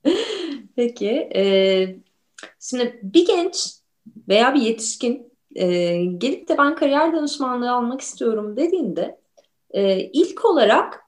Peki, 0.76 1.30
e, 1.36 1.44
şimdi 2.60 3.00
bir 3.04 3.28
genç 3.28 3.74
veya 4.28 4.54
bir 4.54 4.62
yetişkin 4.62 5.34
e, 5.56 5.98
gelip 6.06 6.50
de 6.50 6.58
ben 6.58 6.76
kariyer 6.76 7.14
danışmanlığı 7.14 7.72
almak 7.72 8.02
istiyorum 8.02 8.58
dediğinde 8.58 9.20
e, 9.72 10.00
ilk 10.00 10.46
olarak 10.46 11.08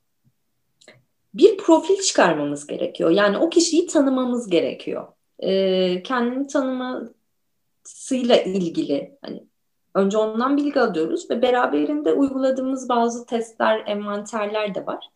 bir 1.33 1.57
profil 1.57 2.01
çıkarmamız 2.01 2.67
gerekiyor. 2.67 3.09
Yani 3.09 3.37
o 3.37 3.49
kişiyi 3.49 3.87
tanımamız 3.87 4.49
gerekiyor. 4.49 5.07
E, 5.39 6.03
kendini 6.03 6.47
tanımasıyla 6.47 8.35
ilgili 8.45 9.17
hani 9.21 9.48
önce 9.95 10.17
ondan 10.17 10.57
bilgi 10.57 10.79
alıyoruz 10.79 11.29
ve 11.29 11.41
beraberinde 11.41 12.13
uyguladığımız 12.13 12.89
bazı 12.89 13.25
testler, 13.25 13.83
envanterler 13.87 14.75
de 14.75 14.85
var. 14.85 15.09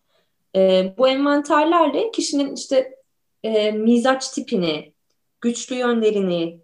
E, 0.56 0.94
bu 0.98 1.08
envanterlerle 1.08 2.12
kişinin 2.12 2.56
işte 2.56 2.96
e, 3.44 3.72
mizaç 3.72 4.30
tipini, 4.30 4.94
güçlü 5.42 5.76
yönlerini, 5.76 6.62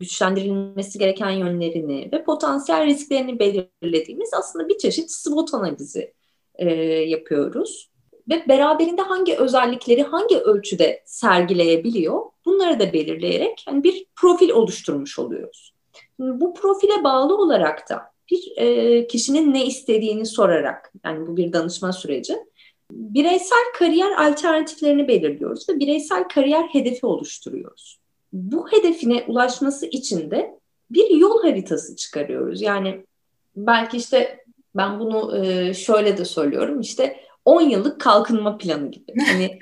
güçlendirilmesi 0.00 0.98
gereken 0.98 1.30
yönlerini 1.30 2.08
ve 2.12 2.24
potansiyel 2.24 2.86
risklerini 2.86 3.38
belirlediğimiz 3.38 4.30
aslında 4.38 4.68
bir 4.68 4.78
çeşit 4.78 5.10
SWOT 5.10 5.54
analizi 5.54 6.14
e, 6.54 6.74
yapıyoruz. 6.84 7.90
Ve 8.28 8.48
beraberinde 8.48 9.02
hangi 9.02 9.36
özellikleri 9.36 10.02
hangi 10.02 10.38
ölçüde 10.38 11.02
sergileyebiliyor 11.06 12.22
bunları 12.44 12.80
da 12.80 12.92
belirleyerek 12.92 13.64
yani 13.68 13.84
bir 13.84 14.06
profil 14.16 14.50
oluşturmuş 14.50 15.18
oluyoruz. 15.18 15.73
Bu 16.18 16.54
profile 16.54 17.04
bağlı 17.04 17.36
olarak 17.36 17.90
da 17.90 18.02
bir 18.30 18.52
e, 18.56 19.06
kişinin 19.06 19.54
ne 19.54 19.66
istediğini 19.66 20.26
sorarak 20.26 20.92
yani 21.04 21.26
bu 21.26 21.36
bir 21.36 21.52
danışma 21.52 21.92
süreci 21.92 22.36
bireysel 22.90 23.64
kariyer 23.78 24.12
alternatiflerini 24.12 25.08
belirliyoruz 25.08 25.68
ve 25.68 25.78
bireysel 25.78 26.24
kariyer 26.24 26.62
hedefi 26.62 27.06
oluşturuyoruz. 27.06 27.98
bu 28.32 28.72
hedefine 28.72 29.24
ulaşması 29.28 29.86
için 29.86 30.30
de 30.30 30.58
bir 30.90 31.10
yol 31.10 31.42
haritası 31.42 31.96
çıkarıyoruz. 31.96 32.62
Yani 32.62 33.04
belki 33.56 33.96
işte 33.96 34.44
ben 34.76 35.00
bunu 35.00 35.46
e, 35.46 35.74
şöyle 35.74 36.18
de 36.18 36.24
söylüyorum 36.24 36.80
işte 36.80 37.20
10 37.44 37.60
yıllık 37.60 38.00
kalkınma 38.00 38.58
planı 38.58 38.90
gibi. 38.90 39.12
Hani 39.26 39.58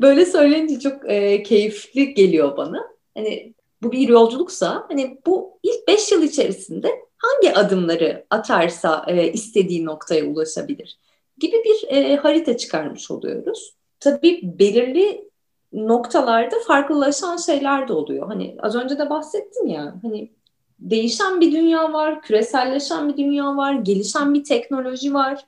böyle 0.00 0.26
söyleyince 0.26 0.80
çok 0.80 1.10
e, 1.10 1.42
keyifli 1.42 2.14
geliyor 2.14 2.56
bana. 2.56 2.88
Hani 3.16 3.54
bu 3.82 3.92
bir 3.92 4.08
yolculuksa 4.08 4.86
hani 4.88 5.20
bu 5.26 5.58
ilk 5.62 5.88
5 5.88 6.12
yıl 6.12 6.22
içerisinde 6.22 6.90
hangi 7.16 7.54
adımları 7.54 8.26
atarsa 8.30 9.04
e, 9.08 9.32
istediği 9.32 9.84
noktaya 9.84 10.24
ulaşabilir 10.24 10.98
gibi 11.38 11.56
bir 11.64 11.96
e, 11.96 12.16
harita 12.16 12.56
çıkarmış 12.56 13.10
oluyoruz. 13.10 13.74
Tabii 14.00 14.40
belirli 14.42 15.28
noktalarda 15.72 16.56
farklılaşan 16.66 17.36
şeyler 17.36 17.88
de 17.88 17.92
oluyor. 17.92 18.26
Hani 18.26 18.56
az 18.62 18.74
önce 18.74 18.98
de 18.98 19.10
bahsettim 19.10 19.66
ya 19.66 19.94
hani 20.02 20.32
değişen 20.78 21.40
bir 21.40 21.52
dünya 21.52 21.92
var, 21.92 22.22
küreselleşen 22.22 23.08
bir 23.08 23.16
dünya 23.16 23.56
var, 23.56 23.72
gelişen 23.72 24.34
bir 24.34 24.44
teknoloji 24.44 25.14
var. 25.14 25.44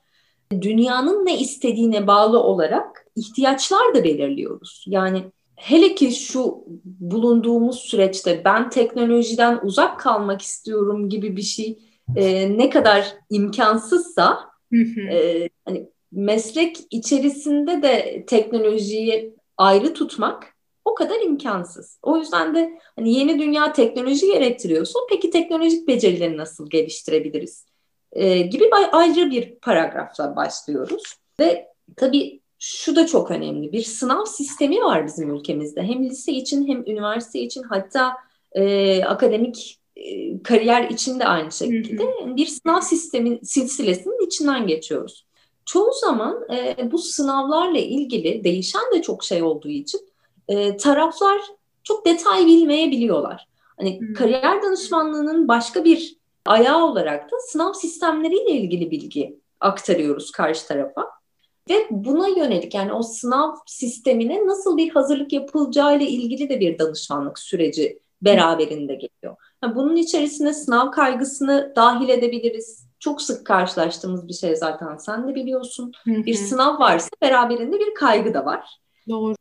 Dünyanın 0.60 1.26
ne 1.26 1.38
istediğine 1.38 2.06
bağlı 2.06 2.42
olarak 2.42 3.06
ihtiyaçlar 3.16 3.94
da 3.94 4.04
belirliyoruz. 4.04 4.84
Yani 4.88 5.22
hele 5.60 5.94
ki 5.94 6.12
şu 6.12 6.64
bulunduğumuz 6.84 7.78
süreçte 7.78 8.44
ben 8.44 8.70
teknolojiden 8.70 9.60
uzak 9.62 10.00
kalmak 10.00 10.42
istiyorum 10.42 11.08
gibi 11.08 11.36
bir 11.36 11.42
şey 11.42 11.78
e, 12.16 12.58
ne 12.58 12.70
kadar 12.70 13.14
imkansızsa 13.30 14.40
e, 15.10 15.48
hani 15.64 15.88
meslek 16.12 16.76
içerisinde 16.90 17.82
de 17.82 18.24
teknolojiyi 18.26 19.34
ayrı 19.56 19.94
tutmak 19.94 20.54
o 20.84 20.94
kadar 20.94 21.20
imkansız. 21.20 21.98
O 22.02 22.16
yüzden 22.16 22.54
de 22.54 22.78
hani 22.96 23.14
yeni 23.14 23.38
dünya 23.38 23.72
teknoloji 23.72 24.26
gerektiriyorsa 24.32 24.98
peki 25.10 25.30
teknolojik 25.30 25.88
becerileri 25.88 26.36
nasıl 26.36 26.70
geliştirebiliriz? 26.70 27.66
E, 28.12 28.38
gibi 28.38 28.64
ayrı 28.92 29.30
bir 29.30 29.54
paragrafla 29.54 30.36
başlıyoruz. 30.36 31.02
Ve 31.40 31.68
tabii 31.96 32.40
şu 32.62 32.96
da 32.96 33.06
çok 33.06 33.30
önemli. 33.30 33.72
Bir 33.72 33.82
sınav 33.82 34.24
sistemi 34.24 34.84
var 34.84 35.06
bizim 35.06 35.34
ülkemizde. 35.34 35.82
Hem 35.82 36.04
lise 36.04 36.32
için 36.32 36.68
hem 36.68 36.82
üniversite 36.86 37.40
için 37.40 37.62
hatta 37.62 38.16
e, 38.52 39.04
akademik 39.04 39.78
e, 39.96 40.42
kariyer 40.42 40.90
için 40.90 41.20
de 41.20 41.26
aynı 41.26 41.52
şekilde 41.52 42.04
bir 42.36 42.46
sınav 42.46 42.80
sistemi 42.80 43.38
silsilesinin 43.42 44.26
içinden 44.26 44.66
geçiyoruz. 44.66 45.26
Çoğu 45.64 45.92
zaman 45.92 46.46
e, 46.52 46.92
bu 46.92 46.98
sınavlarla 46.98 47.78
ilgili 47.78 48.44
değişen 48.44 48.82
de 48.94 49.02
çok 49.02 49.24
şey 49.24 49.42
olduğu 49.42 49.68
için 49.68 50.00
e, 50.48 50.76
taraflar 50.76 51.40
çok 51.84 52.06
detay 52.06 52.46
bilmeyebiliyorlar. 52.46 53.48
Hani 53.76 54.00
hmm. 54.00 54.14
kariyer 54.14 54.62
danışmanlığının 54.62 55.48
başka 55.48 55.84
bir 55.84 56.16
ayağı 56.46 56.84
olarak 56.84 57.32
da 57.32 57.36
sınav 57.46 57.72
sistemleriyle 57.72 58.50
ilgili 58.50 58.90
bilgi 58.90 59.38
aktarıyoruz 59.60 60.30
karşı 60.30 60.66
tarafa. 60.66 61.19
Ve 61.70 61.86
buna 61.90 62.28
yönelik 62.28 62.74
yani 62.74 62.92
o 62.92 63.02
sınav 63.02 63.54
sistemine 63.66 64.46
nasıl 64.46 64.76
bir 64.76 64.90
hazırlık 64.90 65.32
yapılacağı 65.32 65.96
ile 65.96 66.08
ilgili 66.08 66.48
de 66.48 66.60
bir 66.60 66.78
danışmanlık 66.78 67.38
süreci 67.38 67.98
beraberinde 68.22 68.94
geliyor. 68.94 69.36
Yani 69.62 69.74
bunun 69.74 69.96
içerisine 69.96 70.52
sınav 70.52 70.90
kaygısını 70.90 71.72
dahil 71.76 72.08
edebiliriz. 72.08 72.86
Çok 72.98 73.22
sık 73.22 73.46
karşılaştığımız 73.46 74.28
bir 74.28 74.34
şey 74.34 74.56
zaten 74.56 74.96
sen 74.96 75.28
de 75.28 75.34
biliyorsun. 75.34 75.92
Bir 76.06 76.34
sınav 76.34 76.78
varsa 76.78 77.08
beraberinde 77.22 77.78
bir 77.78 77.94
kaygı 77.94 78.34
da 78.34 78.44
var. 78.44 78.80
Doğru 79.08 79.34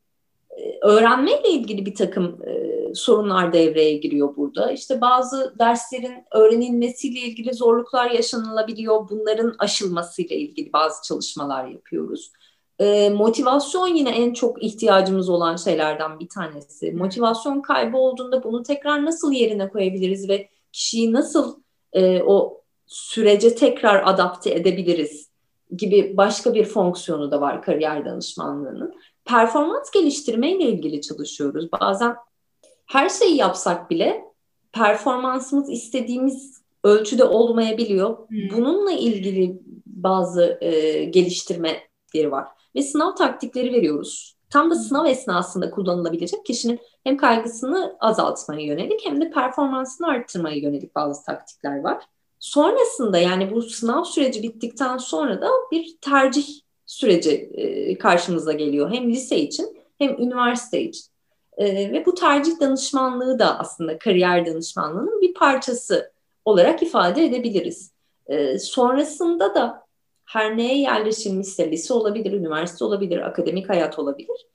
öğrenmeyle 0.82 1.50
ilgili 1.50 1.86
bir 1.86 1.96
takım 1.96 2.40
e, 2.48 2.70
sorunlar 2.96 3.54
devreye 3.54 3.98
giriyor 3.98 4.36
burada. 4.36 4.72
İşte 4.72 5.02
bazı 5.02 5.56
derslerin 5.60 6.14
öğrenilmesiyle 6.32 7.20
ilgili 7.20 7.54
zorluklar 7.54 8.12
yaşanılabiliyor. 8.12 9.10
Bunların 9.10 9.56
aşılmasıyla 9.60 10.36
ilgili 10.36 10.74
bazı 10.74 11.08
çalışmalar 11.08 11.68
yapıyoruz. 11.68 12.32
E, 12.80 13.10
motivasyon 13.10 13.88
yine 13.88 14.10
en 14.10 14.34
çok 14.34 14.64
ihtiyacımız 14.64 15.30
olan 15.30 15.56
şeylerden 15.56 16.20
bir 16.20 16.30
tanesi. 16.30 16.92
Motivasyon 16.92 17.62
kaybı 17.62 17.98
olduğunda 17.98 18.44
bunu 18.44 18.64
tekrar 18.64 19.06
nasıl 19.06 19.32
yerine 19.32 19.70
koyabiliriz 19.70 20.30
ve 20.30 20.50
kişiyi 20.72 21.14
nasıl 21.14 21.60
e, 21.94 22.22
o 22.24 22.62
sürece 22.88 23.56
tekrar 23.56 24.04
adapte 24.06 24.52
edebiliriz 24.52 25.30
gibi 25.78 26.18
başka 26.18 26.54
bir 26.54 26.66
fonksiyonu 26.66 27.32
da 27.32 27.42
var 27.42 27.62
kariyer 27.62 28.06
danışmanlığının 28.06 28.94
performans 29.30 29.92
geliştirme 29.92 30.52
ile 30.52 30.64
ilgili 30.64 31.02
çalışıyoruz. 31.02 31.72
Bazen 31.72 32.16
her 32.86 33.10
şeyi 33.10 33.36
yapsak 33.36 33.90
bile 33.90 34.26
performansımız 34.72 35.70
istediğimiz 35.70 36.62
ölçüde 36.84 37.24
olmayabiliyor. 37.24 38.18
Hmm. 38.30 38.38
Bununla 38.52 38.92
ilgili 38.92 39.62
bazı 39.86 40.58
e, 40.62 41.04
geliştirmeleri 41.04 42.32
var. 42.32 42.48
Ve 42.76 42.82
sınav 42.82 43.16
taktikleri 43.16 43.74
veriyoruz. 43.74 44.36
Tam 44.50 44.72
da 44.72 44.76
sınav 44.76 45.06
esnasında 45.06 45.72
kullanılabilecek 45.72 46.46
kişinin 46.46 46.80
hem 47.04 47.18
kaygısını 47.18 47.98
azaltmaya 48.00 48.62
yönelik 48.62 49.06
hem 49.06 49.22
de 49.22 49.32
performansını 49.32 50.08
arttırmaya 50.08 50.58
yönelik 50.58 50.96
bazı 50.96 51.26
taktikler 51.26 51.80
var. 51.80 52.04
Sonrasında 52.40 53.18
yani 53.18 53.52
bu 53.52 53.62
sınav 53.62 54.04
süreci 54.04 54.44
bittikten 54.44 54.98
sonra 54.98 55.42
da 55.42 55.50
bir 55.72 55.98
tercih 56.02 56.48
süreci 56.90 57.32
e, 57.54 57.98
karşımıza 57.98 58.54
geliyor. 58.54 58.92
Hem 58.92 59.10
lise 59.10 59.40
için 59.40 59.78
hem 59.98 60.10
üniversite 60.10 60.82
için. 60.82 61.06
E, 61.58 61.92
ve 61.92 62.06
bu 62.06 62.16
tercih 62.16 62.60
danışmanlığı 62.60 63.40
da 63.40 63.60
aslında 63.60 64.00
kariyer 64.00 64.46
danışmanlığının 64.46 65.22
bir 65.22 65.34
parçası 65.34 66.12
olarak 66.46 66.84
ifade 66.84 67.26
edebiliriz. 67.26 67.92
E, 68.28 68.60
sonrasında 68.60 69.56
da 69.56 69.86
her 70.26 70.58
neye 70.58 70.82
yerleşilmişse 70.82 71.72
lise 71.72 71.94
olabilir, 71.94 72.32
üniversite 72.32 72.86
olabilir, 72.86 73.18
akademik 73.18 73.70
hayat 73.70 74.00
olabilir. 74.00 74.48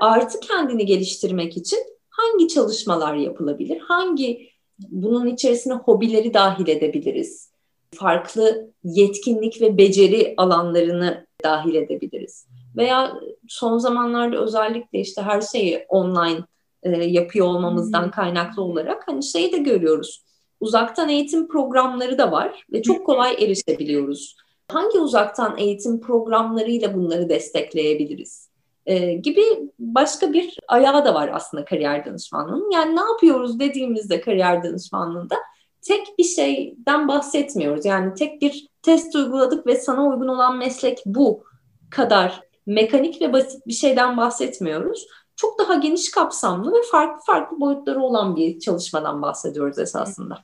Artı 0.00 0.40
kendini 0.40 0.86
geliştirmek 0.86 1.56
için 1.56 1.78
hangi 2.08 2.48
çalışmalar 2.48 3.14
yapılabilir? 3.14 3.78
Hangi 3.78 4.50
bunun 4.78 5.26
içerisine 5.26 5.74
hobileri 5.74 6.34
dahil 6.34 6.68
edebiliriz? 6.68 7.47
Farklı 7.94 8.70
yetkinlik 8.84 9.60
ve 9.60 9.78
beceri 9.78 10.34
alanlarını 10.36 11.26
dahil 11.44 11.74
edebiliriz. 11.74 12.46
Veya 12.76 13.12
son 13.48 13.78
zamanlarda 13.78 14.36
özellikle 14.36 15.00
işte 15.00 15.22
her 15.22 15.40
şeyi 15.40 15.86
online 15.88 16.44
e, 16.82 16.90
yapıyor 16.90 17.46
olmamızdan 17.46 18.04
hmm. 18.04 18.10
kaynaklı 18.10 18.62
olarak 18.62 19.08
hani 19.08 19.24
şeyi 19.24 19.52
de 19.52 19.58
görüyoruz. 19.58 20.24
Uzaktan 20.60 21.08
eğitim 21.08 21.48
programları 21.48 22.18
da 22.18 22.32
var 22.32 22.66
ve 22.72 22.82
çok 22.82 23.06
kolay 23.06 23.32
erişebiliyoruz. 23.44 24.36
Hangi 24.68 24.98
uzaktan 24.98 25.58
eğitim 25.58 26.00
programlarıyla 26.00 26.94
bunları 26.94 27.28
destekleyebiliriz? 27.28 28.48
Ee, 28.86 29.12
gibi 29.12 29.42
başka 29.78 30.32
bir 30.32 30.56
ayağı 30.68 31.04
da 31.04 31.14
var 31.14 31.30
aslında 31.34 31.64
kariyer 31.64 32.04
danışmanlığının. 32.04 32.70
Yani 32.70 32.96
ne 32.96 33.00
yapıyoruz 33.00 33.60
dediğimizde 33.60 34.20
kariyer 34.20 34.64
danışmanlığında 34.64 35.36
tek 35.82 36.18
bir 36.18 36.24
şeyden 36.24 37.08
bahsetmiyoruz. 37.08 37.84
Yani 37.84 38.14
tek 38.14 38.42
bir 38.42 38.68
test 38.82 39.14
uyguladık 39.14 39.66
ve 39.66 39.76
sana 39.76 40.08
uygun 40.08 40.28
olan 40.28 40.56
meslek 40.56 40.98
bu 41.06 41.44
kadar 41.90 42.40
mekanik 42.66 43.22
ve 43.22 43.32
basit 43.32 43.66
bir 43.66 43.72
şeyden 43.72 44.16
bahsetmiyoruz. 44.16 45.06
Çok 45.36 45.58
daha 45.58 45.74
geniş 45.74 46.10
kapsamlı 46.10 46.72
ve 46.72 46.82
farklı 46.90 47.24
farklı 47.26 47.60
boyutları 47.60 48.00
olan 48.00 48.36
bir 48.36 48.60
çalışmadan 48.60 49.22
bahsediyoruz 49.22 49.78
esasında. 49.78 50.38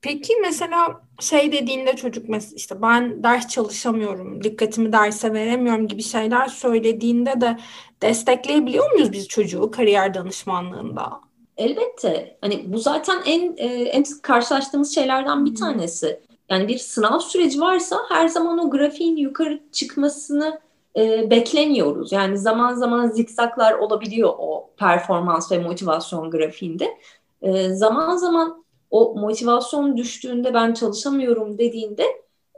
Peki 0.00 0.32
mesela 0.40 1.00
şey 1.20 1.52
dediğinde 1.52 1.96
çocuk 1.96 2.28
mesela 2.28 2.52
işte 2.56 2.82
ben 2.82 3.22
ders 3.22 3.48
çalışamıyorum, 3.48 4.44
dikkatimi 4.44 4.92
derse 4.92 5.32
veremiyorum 5.32 5.88
gibi 5.88 6.02
şeyler 6.02 6.48
söylediğinde 6.48 7.40
de 7.40 7.58
destekleyebiliyor 8.02 8.92
muyuz 8.92 9.12
biz 9.12 9.28
çocuğu 9.28 9.70
kariyer 9.70 10.14
danışmanlığında? 10.14 11.27
Elbette. 11.58 12.38
Hani 12.40 12.72
bu 12.72 12.78
zaten 12.78 13.22
en 13.26 13.56
e, 13.56 13.66
en 13.66 14.04
karşılaştığımız 14.22 14.94
şeylerden 14.94 15.44
bir 15.44 15.54
tanesi. 15.54 16.20
Yani 16.50 16.68
bir 16.68 16.78
sınav 16.78 17.18
süreci 17.18 17.60
varsa 17.60 17.96
her 18.08 18.28
zaman 18.28 18.58
o 18.58 18.70
grafiğin 18.70 19.16
yukarı 19.16 19.60
çıkmasını 19.72 20.60
e, 20.96 21.30
beklemiyoruz. 21.30 22.12
Yani 22.12 22.38
zaman 22.38 22.74
zaman 22.74 23.08
zikzaklar 23.08 23.72
olabiliyor 23.72 24.34
o 24.38 24.70
performans 24.76 25.52
ve 25.52 25.58
motivasyon 25.58 26.30
grafiğinde. 26.30 26.98
E, 27.42 27.68
zaman 27.68 28.16
zaman 28.16 28.64
o 28.90 29.14
motivasyon 29.14 29.96
düştüğünde 29.96 30.54
ben 30.54 30.72
çalışamıyorum 30.72 31.58
dediğinde 31.58 32.04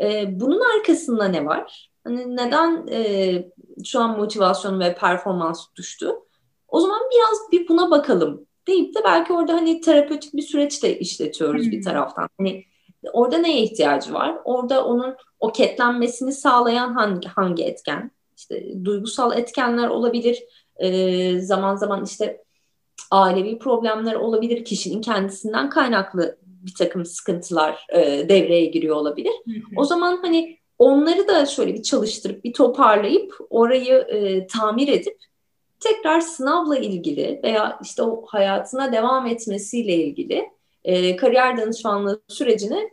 e, 0.02 0.40
bunun 0.40 0.60
arkasında 0.76 1.24
ne 1.24 1.46
var? 1.46 1.90
Hani 2.04 2.36
neden 2.36 2.86
e, 2.86 3.52
şu 3.84 4.00
an 4.00 4.18
motivasyon 4.18 4.80
ve 4.80 4.94
performans 4.94 5.66
düştü? 5.76 6.10
O 6.68 6.80
zaman 6.80 7.00
biraz 7.10 7.52
bir 7.52 7.68
buna 7.68 7.90
bakalım 7.90 8.46
deyip 8.70 8.94
de 8.94 8.98
belki 9.04 9.32
orada 9.32 9.52
hani 9.52 9.80
terapötik 9.80 10.34
bir 10.34 10.42
süreç 10.42 10.82
de 10.82 10.98
işletiyoruz 10.98 11.64
hmm. 11.64 11.72
bir 11.72 11.82
taraftan. 11.82 12.28
Hani 12.38 12.64
orada 13.12 13.38
neye 13.38 13.62
ihtiyacı 13.62 14.14
var? 14.14 14.36
Orada 14.44 14.84
onun 14.84 15.16
o 15.40 15.52
ketlenmesini 15.52 16.32
sağlayan 16.32 16.92
hangi 16.92 17.28
hangi 17.28 17.64
etken? 17.64 18.10
İşte 18.36 18.84
duygusal 18.84 19.38
etkenler 19.38 19.88
olabilir. 19.88 20.42
Ee, 20.76 21.40
zaman 21.40 21.76
zaman 21.76 22.04
işte 22.04 22.44
ailevi 23.10 23.58
problemler 23.58 24.14
olabilir, 24.14 24.64
kişinin 24.64 25.00
kendisinden 25.00 25.70
kaynaklı 25.70 26.38
bir 26.42 26.74
takım 26.74 27.04
sıkıntılar 27.04 27.86
e, 27.94 28.28
devreye 28.28 28.66
giriyor 28.66 28.96
olabilir. 28.96 29.32
O 29.76 29.84
zaman 29.84 30.18
hani 30.22 30.58
onları 30.78 31.28
da 31.28 31.46
şöyle 31.46 31.74
bir 31.74 31.82
çalıştırıp 31.82 32.44
bir 32.44 32.52
toparlayıp 32.52 33.34
orayı 33.50 33.94
e, 33.94 34.46
tamir 34.46 34.88
edip 34.88 35.16
tekrar 35.80 36.20
sınavla 36.20 36.78
ilgili 36.78 37.40
veya 37.44 37.78
işte 37.82 38.02
o 38.02 38.24
hayatına 38.26 38.92
devam 38.92 39.26
etmesiyle 39.26 39.94
ilgili 39.94 40.50
e, 40.84 41.16
kariyer 41.16 41.56
danışmanlığı 41.56 42.20
sürecine 42.28 42.90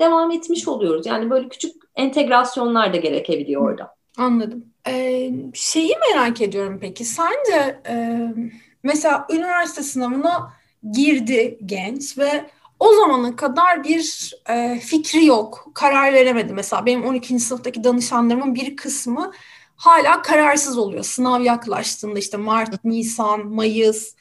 devam 0.00 0.30
etmiş 0.30 0.68
oluyoruz. 0.68 1.06
Yani 1.06 1.30
böyle 1.30 1.48
küçük 1.48 1.82
entegrasyonlar 1.96 2.92
da 2.92 2.96
gerekebiliyor 2.96 3.62
orada. 3.70 3.94
Anladım. 4.18 4.64
Ee, 4.88 5.30
şeyi 5.54 5.94
merak 6.10 6.40
ediyorum 6.40 6.78
peki. 6.80 7.04
Sence 7.04 7.80
e, 7.88 8.20
mesela 8.82 9.26
üniversite 9.32 9.82
sınavına 9.82 10.52
girdi 10.92 11.58
genç 11.66 12.18
ve 12.18 12.44
o 12.80 12.92
zamana 12.92 13.36
kadar 13.36 13.84
bir 13.84 14.34
e, 14.48 14.78
fikri 14.78 15.24
yok. 15.24 15.70
Karar 15.74 16.12
veremedi. 16.12 16.52
Mesela 16.52 16.86
benim 16.86 17.04
12. 17.04 17.38
sınıftaki 17.38 17.84
danışanlarımın 17.84 18.54
bir 18.54 18.76
kısmı 18.76 19.32
hala 19.78 20.22
kararsız 20.22 20.78
oluyor. 20.78 21.04
Sınav 21.04 21.40
yaklaştığında 21.40 22.18
işte 22.18 22.36
Mart, 22.36 22.84
Nisan, 22.84 23.46
Mayıs 23.46 24.14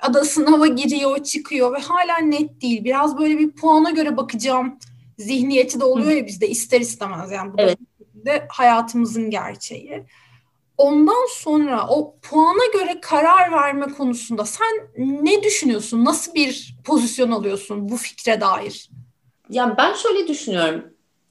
ada 0.00 0.24
sınava 0.24 0.66
giriyor, 0.66 1.22
çıkıyor 1.22 1.72
ve 1.72 1.78
hala 1.78 2.18
net 2.18 2.62
değil. 2.62 2.84
Biraz 2.84 3.18
böyle 3.18 3.38
bir 3.38 3.50
puana 3.50 3.90
göre 3.90 4.16
bakacağım 4.16 4.78
zihniyeti 5.18 5.80
de 5.80 5.84
oluyor 5.84 6.10
ya 6.10 6.26
bizde 6.26 6.48
ister 6.48 6.80
istemez 6.80 7.30
yani 7.30 7.52
bu 7.52 7.56
evet. 7.58 7.78
da 8.26 8.46
hayatımızın 8.48 9.30
gerçeği. 9.30 10.04
Ondan 10.78 11.28
sonra 11.30 11.88
o 11.88 12.16
puana 12.22 12.66
göre 12.72 13.00
karar 13.00 13.52
verme 13.52 13.86
konusunda 13.86 14.44
sen 14.44 14.88
ne 14.96 15.42
düşünüyorsun? 15.42 16.04
Nasıl 16.04 16.34
bir 16.34 16.76
pozisyon 16.84 17.30
alıyorsun 17.30 17.88
bu 17.88 17.96
fikre 17.96 18.40
dair? 18.40 18.90
Yani 19.50 19.74
ben 19.76 19.94
şöyle 19.94 20.28
düşünüyorum. 20.28 20.84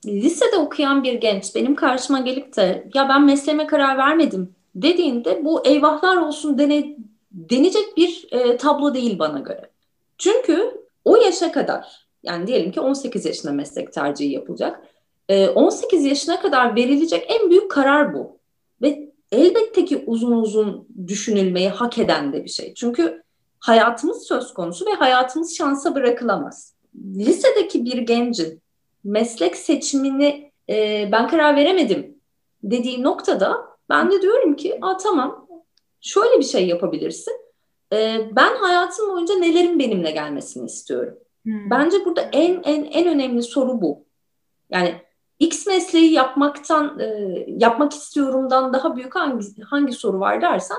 Lisede 0.06 0.58
okuyan 0.58 1.04
bir 1.04 1.14
genç 1.14 1.56
benim 1.56 1.76
karşıma 1.76 2.20
gelip 2.20 2.58
de 2.58 2.88
ya 2.94 3.10
ben 3.10 3.26
mesleğime 3.26 3.68
karar 3.68 3.98
vermedim 3.98 4.56
dediğinde 4.76 5.46
bu 5.46 5.68
eyvahlar 5.68 6.18
olsun 6.18 6.58
dene, 6.58 6.98
denecek 7.32 7.98
bir 7.98 8.28
e, 8.32 8.58
tablo 8.58 8.94
değil 8.94 9.20
bana 9.20 9.40
göre. 9.40 9.70
Çünkü 10.18 10.82
o 11.06 11.16
yaşa 11.16 11.52
kadar 11.52 12.08
yani 12.24 12.48
diyelim 12.48 12.72
ki 12.72 12.82
18 12.82 13.26
yaşında 13.26 13.52
meslek 13.52 13.94
tercihi 13.94 14.32
yapılacak. 14.32 14.82
E, 15.30 15.50
18 15.50 16.06
yaşına 16.06 16.42
kadar 16.42 16.76
verilecek 16.76 17.26
en 17.30 17.50
büyük 17.50 17.72
karar 17.72 18.14
bu. 18.14 18.38
Ve 18.82 19.12
elbette 19.32 19.86
ki 19.86 20.04
uzun 20.08 20.32
uzun 20.32 20.88
düşünülmeyi 21.08 21.70
hak 21.70 21.98
eden 21.98 22.34
de 22.34 22.44
bir 22.44 22.50
şey. 22.50 22.74
Çünkü 22.74 23.24
hayatımız 23.60 24.28
söz 24.28 24.54
konusu 24.54 24.86
ve 24.86 24.94
hayatımız 24.94 25.56
şansa 25.58 25.96
bırakılamaz. 25.96 26.74
Lisedeki 27.16 27.86
bir 27.86 27.98
gencin 27.98 28.62
meslek 29.04 29.56
seçimini 29.58 30.52
e, 30.70 31.10
ben 31.12 31.28
karar 31.28 31.56
veremedim 31.56 32.18
dediği 32.64 33.04
noktada 33.04 33.58
ben 33.90 34.12
de 34.12 34.22
diyorum 34.22 34.56
ki 34.56 34.78
Aa, 34.82 34.98
tamam 34.98 35.48
şöyle 36.02 36.40
bir 36.40 36.46
şey 36.46 36.68
yapabilirsin. 36.68 37.34
E, 37.94 38.30
ben 38.36 38.56
hayatım 38.56 39.10
boyunca 39.10 39.36
nelerin 39.36 39.80
benimle 39.80 40.12
gelmesini 40.12 40.66
istiyorum. 40.66 41.18
Hmm. 41.44 41.70
Bence 41.70 42.06
burada 42.06 42.22
en 42.22 42.62
en 42.64 42.84
en 42.84 43.08
önemli 43.08 43.44
soru 43.44 43.82
bu. 43.82 44.06
Yani 44.70 44.96
X 45.40 45.68
mesleği 45.68 46.14
yapmaktan 46.14 47.00
e, 47.00 47.06
yapmak 47.48 47.94
istiyorumdan 47.94 48.74
daha 48.74 48.96
büyük 48.96 49.16
hangi 49.16 49.62
hangi 49.62 49.94
soru 49.94 50.20
var 50.20 50.42
dersen 50.42 50.78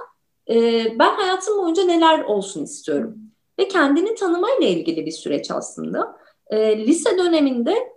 e, 0.50 0.54
ben 0.98 1.14
hayatım 1.14 1.58
boyunca 1.58 1.85
neler 1.85 2.24
olsun 2.24 2.64
istiyorum 2.64 3.18
ve 3.58 3.68
kendini 3.68 4.14
tanımayla 4.14 4.68
ilgili 4.68 5.06
bir 5.06 5.11
süreç 5.11 5.50
aslında. 5.50 6.16
E, 6.46 6.87
lise 6.87 7.18
döneminde 7.18 7.92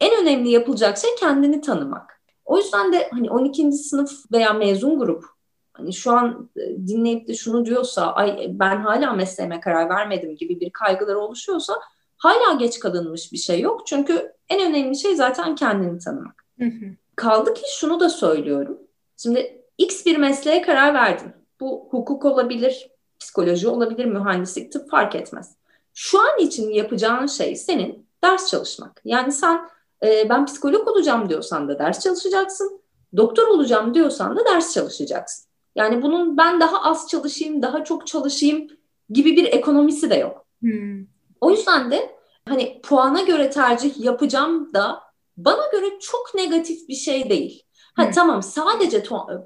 en 0.00 0.22
önemli 0.22 0.50
yapılacak 0.50 0.98
şey 0.98 1.10
kendini 1.20 1.60
tanımak. 1.60 2.20
O 2.44 2.58
yüzden 2.58 2.92
de 2.92 3.08
hani 3.12 3.30
12. 3.30 3.72
sınıf 3.72 4.32
veya 4.32 4.52
mezun 4.52 4.98
grup 4.98 5.24
hani 5.72 5.92
şu 5.92 6.12
an 6.12 6.50
e, 6.56 6.86
dinleyip 6.86 7.28
de 7.28 7.34
şunu 7.34 7.64
diyorsa 7.66 8.12
ay 8.12 8.46
ben 8.50 8.76
hala 8.76 9.12
mesleğime 9.12 9.60
karar 9.60 9.88
vermedim 9.88 10.36
gibi 10.36 10.60
bir 10.60 10.70
kaygılar 10.70 11.14
oluşuyorsa 11.14 11.74
hala 12.16 12.54
geç 12.54 12.78
kalınmış 12.78 13.32
bir 13.32 13.38
şey 13.38 13.60
yok. 13.60 13.86
Çünkü 13.86 14.32
en 14.48 14.70
önemli 14.70 14.96
şey 14.96 15.16
zaten 15.16 15.54
kendini 15.54 15.98
tanımak. 15.98 16.44
Hı 16.58 16.64
hı. 16.64 16.86
Kaldı 17.16 17.54
ki 17.54 17.62
şunu 17.78 18.00
da 18.00 18.08
söylüyorum. 18.08 18.78
Şimdi 19.16 19.64
X 19.78 20.06
bir 20.06 20.16
mesleğe 20.16 20.62
karar 20.62 20.94
verdin. 20.94 21.32
Bu 21.60 21.88
hukuk 21.90 22.24
olabilir, 22.24 22.90
psikoloji 23.18 23.68
olabilir, 23.68 24.04
mühendislik, 24.04 24.72
tıp 24.72 24.90
fark 24.90 25.14
etmez. 25.14 25.56
Şu 25.94 26.20
an 26.20 26.38
için 26.38 26.70
yapacağın 26.70 27.26
şey 27.26 27.56
senin 27.56 28.06
ders 28.24 28.50
çalışmak. 28.50 29.00
Yani 29.04 29.32
sen 29.32 29.68
e, 30.04 30.28
ben 30.28 30.46
psikolog 30.46 30.88
olacağım 30.88 31.28
diyorsan 31.28 31.68
da 31.68 31.78
ders 31.78 32.00
çalışacaksın. 32.00 32.80
Doktor 33.16 33.46
olacağım 33.46 33.94
diyorsan 33.94 34.36
da 34.36 34.44
ders 34.44 34.74
çalışacaksın. 34.74 35.44
Yani 35.76 36.02
bunun 36.02 36.36
ben 36.36 36.60
daha 36.60 36.82
az 36.82 37.08
çalışayım, 37.08 37.62
daha 37.62 37.84
çok 37.84 38.06
çalışayım 38.06 38.68
gibi 39.10 39.36
bir 39.36 39.44
ekonomisi 39.44 40.10
de 40.10 40.14
yok. 40.14 40.46
Hmm. 40.60 41.06
O 41.40 41.50
yüzden 41.50 41.90
de 41.90 42.16
hani 42.48 42.80
puana 42.82 43.20
göre 43.20 43.50
tercih 43.50 44.00
yapacağım 44.00 44.74
da 44.74 45.00
bana 45.36 45.66
göre 45.72 45.86
çok 46.00 46.34
negatif 46.34 46.88
bir 46.88 46.94
şey 46.94 47.30
değil. 47.30 47.62
Ha 47.94 48.04
hmm. 48.04 48.12
tamam 48.12 48.42
sadece 48.42 49.02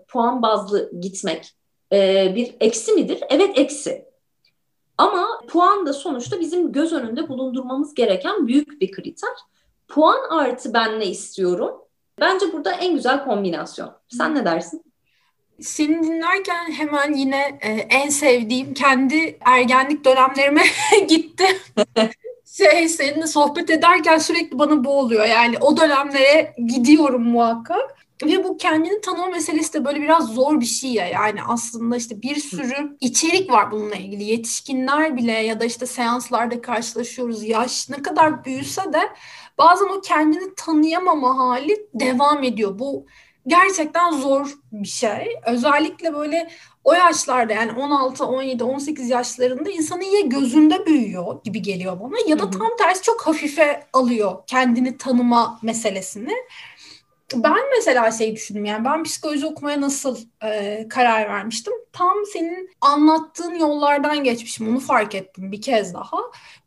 puan 0.09 0.43
bazlı 0.43 0.91
gitmek 1.01 1.55
e, 1.93 2.33
bir 2.37 2.55
eksi 2.61 2.93
midir? 2.93 3.21
Evet 3.29 3.59
eksi. 3.59 4.05
Ama 4.99 5.27
puan 5.49 5.87
da 5.87 5.93
sonuçta 5.93 6.41
bizim 6.41 6.73
göz 6.73 6.93
önünde 6.93 7.29
bulundurmamız 7.29 7.95
gereken 7.95 8.47
büyük 8.47 8.81
bir 8.81 8.93
kriter. 8.93 9.31
Puan 9.89 10.21
artı 10.31 10.75
ben 10.75 11.01
ne 11.01 11.07
istiyorum? 11.07 11.85
Bence 12.21 12.53
burada 12.53 12.73
en 12.73 12.95
güzel 12.95 13.25
kombinasyon. 13.25 13.93
Sen 14.09 14.35
ne 14.35 14.45
dersin? 14.45 14.83
Seni 15.61 16.03
dinlerken 16.03 16.73
hemen 16.73 17.13
yine 17.13 17.59
e, 17.61 17.71
en 17.71 18.09
sevdiğim 18.09 18.75
kendi 18.75 19.39
ergenlik 19.41 20.05
dönemlerime 20.05 20.63
gitti. 21.09 21.45
şey 22.45 22.89
seninle 22.89 23.27
sohbet 23.27 23.71
ederken 23.71 24.19
sürekli 24.19 24.59
bana 24.59 24.85
bu 24.85 24.99
oluyor. 24.99 25.27
Yani 25.27 25.59
o 25.61 25.77
dönemlere 25.77 26.55
gidiyorum 26.67 27.23
muhakkak. 27.23 27.97
Ve 28.25 28.45
bu 28.45 28.57
kendini 28.57 29.01
tanıma 29.01 29.27
meselesi 29.27 29.73
de 29.73 29.85
böyle 29.85 30.03
biraz 30.03 30.29
zor 30.29 30.61
bir 30.61 30.67
şey 30.67 30.93
ya. 30.93 31.07
Yani 31.07 31.41
aslında 31.49 31.97
işte 31.97 32.23
bir 32.23 32.37
sürü 32.37 32.97
içerik 33.01 33.51
var 33.51 33.71
bununla 33.71 33.95
ilgili. 33.95 34.25
Yetişkinler 34.25 35.17
bile 35.17 35.33
ya 35.33 35.61
da 35.61 35.65
işte 35.65 35.87
seanslarda 35.87 36.61
karşılaşıyoruz. 36.61 37.43
Yaş 37.43 37.89
ne 37.89 38.03
kadar 38.03 38.45
büyüse 38.45 38.93
de 38.93 39.01
bazen 39.59 39.87
o 39.87 40.01
kendini 40.01 40.55
tanıyamama 40.55 41.39
hali 41.39 41.87
devam 41.95 42.43
ediyor. 42.43 42.79
Bu 42.79 43.07
gerçekten 43.47 44.11
zor 44.11 44.55
bir 44.73 44.89
şey. 44.89 45.29
Özellikle 45.47 46.15
böyle 46.15 46.51
o 46.85 46.95
yaşlarda 46.95 47.53
yani 47.53 47.73
16, 47.73 48.25
17, 48.25 48.65
18 48.65 49.11
yaşlarında 49.11 49.71
insanın 49.71 50.03
ya 50.03 50.21
gözünde 50.21 50.87
büyüyor 50.87 51.43
gibi 51.45 51.63
geliyor 51.63 52.01
bana 52.01 52.17
ya 52.27 52.39
da 52.39 52.51
tam 52.51 52.77
tersi 52.79 53.03
çok 53.03 53.27
hafife 53.27 53.87
alıyor 53.93 54.43
kendini 54.47 54.97
tanıma 54.97 55.59
meselesini. 55.63 56.35
Ben 57.35 57.71
mesela 57.77 58.11
şey 58.11 58.37
düşündüm 58.37 58.65
yani 58.65 58.85
ben 58.85 59.03
psikoloji 59.03 59.47
okumaya 59.47 59.81
nasıl 59.81 60.19
e, 60.45 60.87
karar 60.89 61.29
vermiştim. 61.29 61.73
Tam 61.93 62.27
senin 62.33 62.71
anlattığın 62.81 63.55
yollardan 63.55 64.25
geçmişim 64.25 64.69
onu 64.69 64.81
fark 64.81 65.15
ettim 65.15 65.53
bir 65.53 65.63
kez 65.63 65.95
daha. 65.95 66.17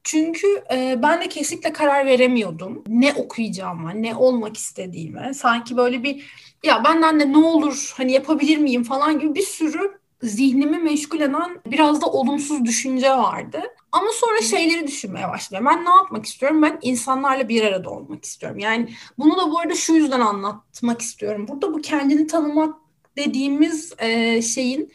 Çünkü 0.07 0.47
e, 0.73 0.99
ben 1.03 1.21
de 1.21 1.29
kesinlikle 1.29 1.73
karar 1.73 2.05
veremiyordum. 2.05 2.83
Ne 2.87 3.13
okuyacağıma, 3.13 3.91
ne 3.91 4.15
olmak 4.15 4.57
istediğime. 4.57 5.33
Sanki 5.33 5.77
böyle 5.77 6.03
bir 6.03 6.23
ya 6.63 6.83
benden 6.83 7.19
de 7.19 7.31
ne 7.31 7.37
olur 7.37 7.93
hani 7.97 8.11
yapabilir 8.11 8.57
miyim 8.57 8.83
falan 8.83 9.19
gibi 9.19 9.35
bir 9.35 9.41
sürü 9.41 9.99
zihnimi 10.23 10.77
meşgul 10.77 11.19
eden 11.19 11.61
biraz 11.65 12.01
da 12.01 12.05
olumsuz 12.05 12.65
düşünce 12.65 13.09
vardı. 13.09 13.61
Ama 13.91 14.07
sonra 14.13 14.41
şeyleri 14.41 14.87
düşünmeye 14.87 15.27
başladım. 15.27 15.65
Ben 15.69 15.85
ne 15.85 15.89
yapmak 15.89 16.25
istiyorum? 16.25 16.61
Ben 16.61 16.79
insanlarla 16.81 17.49
bir 17.49 17.63
arada 17.63 17.89
olmak 17.89 18.25
istiyorum. 18.25 18.59
Yani 18.59 18.89
bunu 19.17 19.37
da 19.37 19.51
bu 19.51 19.59
arada 19.59 19.75
şu 19.75 19.93
yüzden 19.93 20.19
anlatmak 20.19 21.01
istiyorum. 21.01 21.47
Burada 21.47 21.73
bu 21.73 21.81
kendini 21.81 22.27
tanımak 22.27 22.75
dediğimiz 23.17 23.93
e, 23.97 24.41
şeyin 24.41 24.91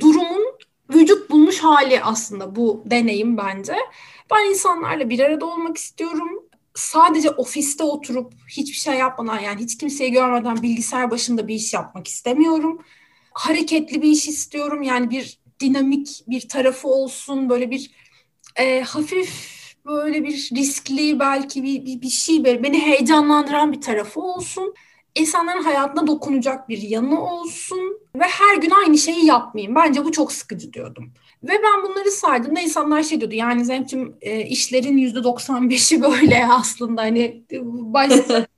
durumun 0.00 0.46
vücut 0.94 1.30
bulmuş 1.30 1.58
hali 1.58 2.02
aslında 2.02 2.56
bu 2.56 2.82
deneyim 2.86 3.36
bence. 3.36 3.74
Ben 4.30 4.50
insanlarla 4.50 5.10
bir 5.10 5.20
arada 5.20 5.46
olmak 5.46 5.76
istiyorum 5.76 6.50
sadece 6.74 7.30
ofiste 7.30 7.84
oturup 7.84 8.32
hiçbir 8.48 8.76
şey 8.76 8.94
yapmadan 8.94 9.38
yani 9.38 9.60
hiç 9.60 9.78
kimseyi 9.78 10.12
görmeden 10.12 10.62
bilgisayar 10.62 11.10
başında 11.10 11.48
bir 11.48 11.54
iş 11.54 11.74
yapmak 11.74 12.08
istemiyorum. 12.08 12.82
Hareketli 13.32 14.02
bir 14.02 14.08
iş 14.08 14.28
istiyorum. 14.28 14.82
Yani 14.82 15.10
bir 15.10 15.40
dinamik 15.60 16.24
bir 16.26 16.48
tarafı 16.48 16.88
olsun. 16.88 17.48
Böyle 17.48 17.70
bir 17.70 17.90
e, 18.56 18.80
hafif 18.80 19.60
böyle 19.86 20.24
bir 20.24 20.50
riskli 20.56 21.20
belki 21.20 21.62
bir, 21.62 21.86
bir, 21.86 22.02
bir 22.02 22.08
şey 22.08 22.44
beni 22.44 22.80
heyecanlandıran 22.80 23.72
bir 23.72 23.80
tarafı 23.80 24.20
olsun. 24.20 24.74
İnsanların 25.14 25.62
hayatına 25.62 26.06
dokunacak 26.06 26.68
bir 26.68 26.82
yanı 26.82 27.22
olsun 27.32 27.99
ve 28.16 28.24
her 28.24 28.56
gün 28.56 28.70
aynı 28.70 28.98
şeyi 28.98 29.26
yapmayayım. 29.26 29.74
Bence 29.74 30.04
bu 30.04 30.12
çok 30.12 30.32
sıkıcı 30.32 30.72
diyordum. 30.72 31.12
Ve 31.42 31.52
ben 31.62 31.82
bunları 31.82 32.10
saydığımda 32.10 32.60
insanlar 32.60 33.02
şey 33.02 33.20
diyordu 33.20 33.34
yani 33.34 33.64
Zemcim 33.64 34.16
e, 34.20 34.40
işlerin 34.40 34.98
%95'i 34.98 36.02
böyle 36.02 36.46
aslında 36.50 37.02
hani 37.02 37.42
baş, 37.62 38.12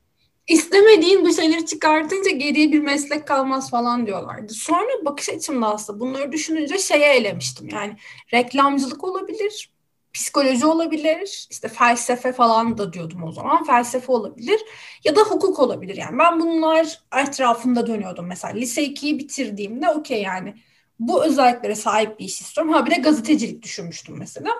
istemediğin 0.48 1.26
bir 1.26 1.32
şeyleri 1.32 1.66
çıkartınca 1.66 2.30
geriye 2.30 2.72
bir 2.72 2.80
meslek 2.80 3.26
kalmaz 3.26 3.70
falan 3.70 4.06
diyorlardı. 4.06 4.54
Sonra 4.54 5.04
bakış 5.04 5.28
açımda 5.28 5.66
aslında 5.74 6.00
bunları 6.00 6.32
düşününce 6.32 6.78
şeye 6.78 7.14
elemiştim 7.14 7.68
yani 7.68 7.96
reklamcılık 8.34 9.04
olabilir, 9.04 9.70
psikoloji 10.14 10.66
olabilir, 10.66 11.46
işte 11.50 11.68
felsefe 11.68 12.32
falan 12.32 12.78
da 12.78 12.92
diyordum 12.92 13.24
o 13.24 13.32
zaman. 13.32 13.64
Felsefe 13.64 14.12
olabilir 14.12 14.60
ya 15.04 15.16
da 15.16 15.20
hukuk 15.20 15.58
olabilir 15.58 15.96
yani. 15.96 16.18
Ben 16.18 16.40
bunlar 16.40 17.00
etrafında 17.16 17.86
dönüyordum 17.86 18.26
mesela. 18.26 18.54
Lise 18.54 18.84
2'yi 18.84 19.18
bitirdiğimde 19.18 19.90
okey 19.90 20.22
yani 20.22 20.54
bu 21.00 21.24
özelliklere 21.24 21.74
sahip 21.74 22.18
bir 22.18 22.24
iş 22.24 22.40
istiyorum. 22.40 22.72
Ha 22.72 22.86
bir 22.86 22.90
de 22.90 22.94
gazetecilik 22.94 23.62
düşünmüştüm 23.62 24.18
mesela. 24.18 24.50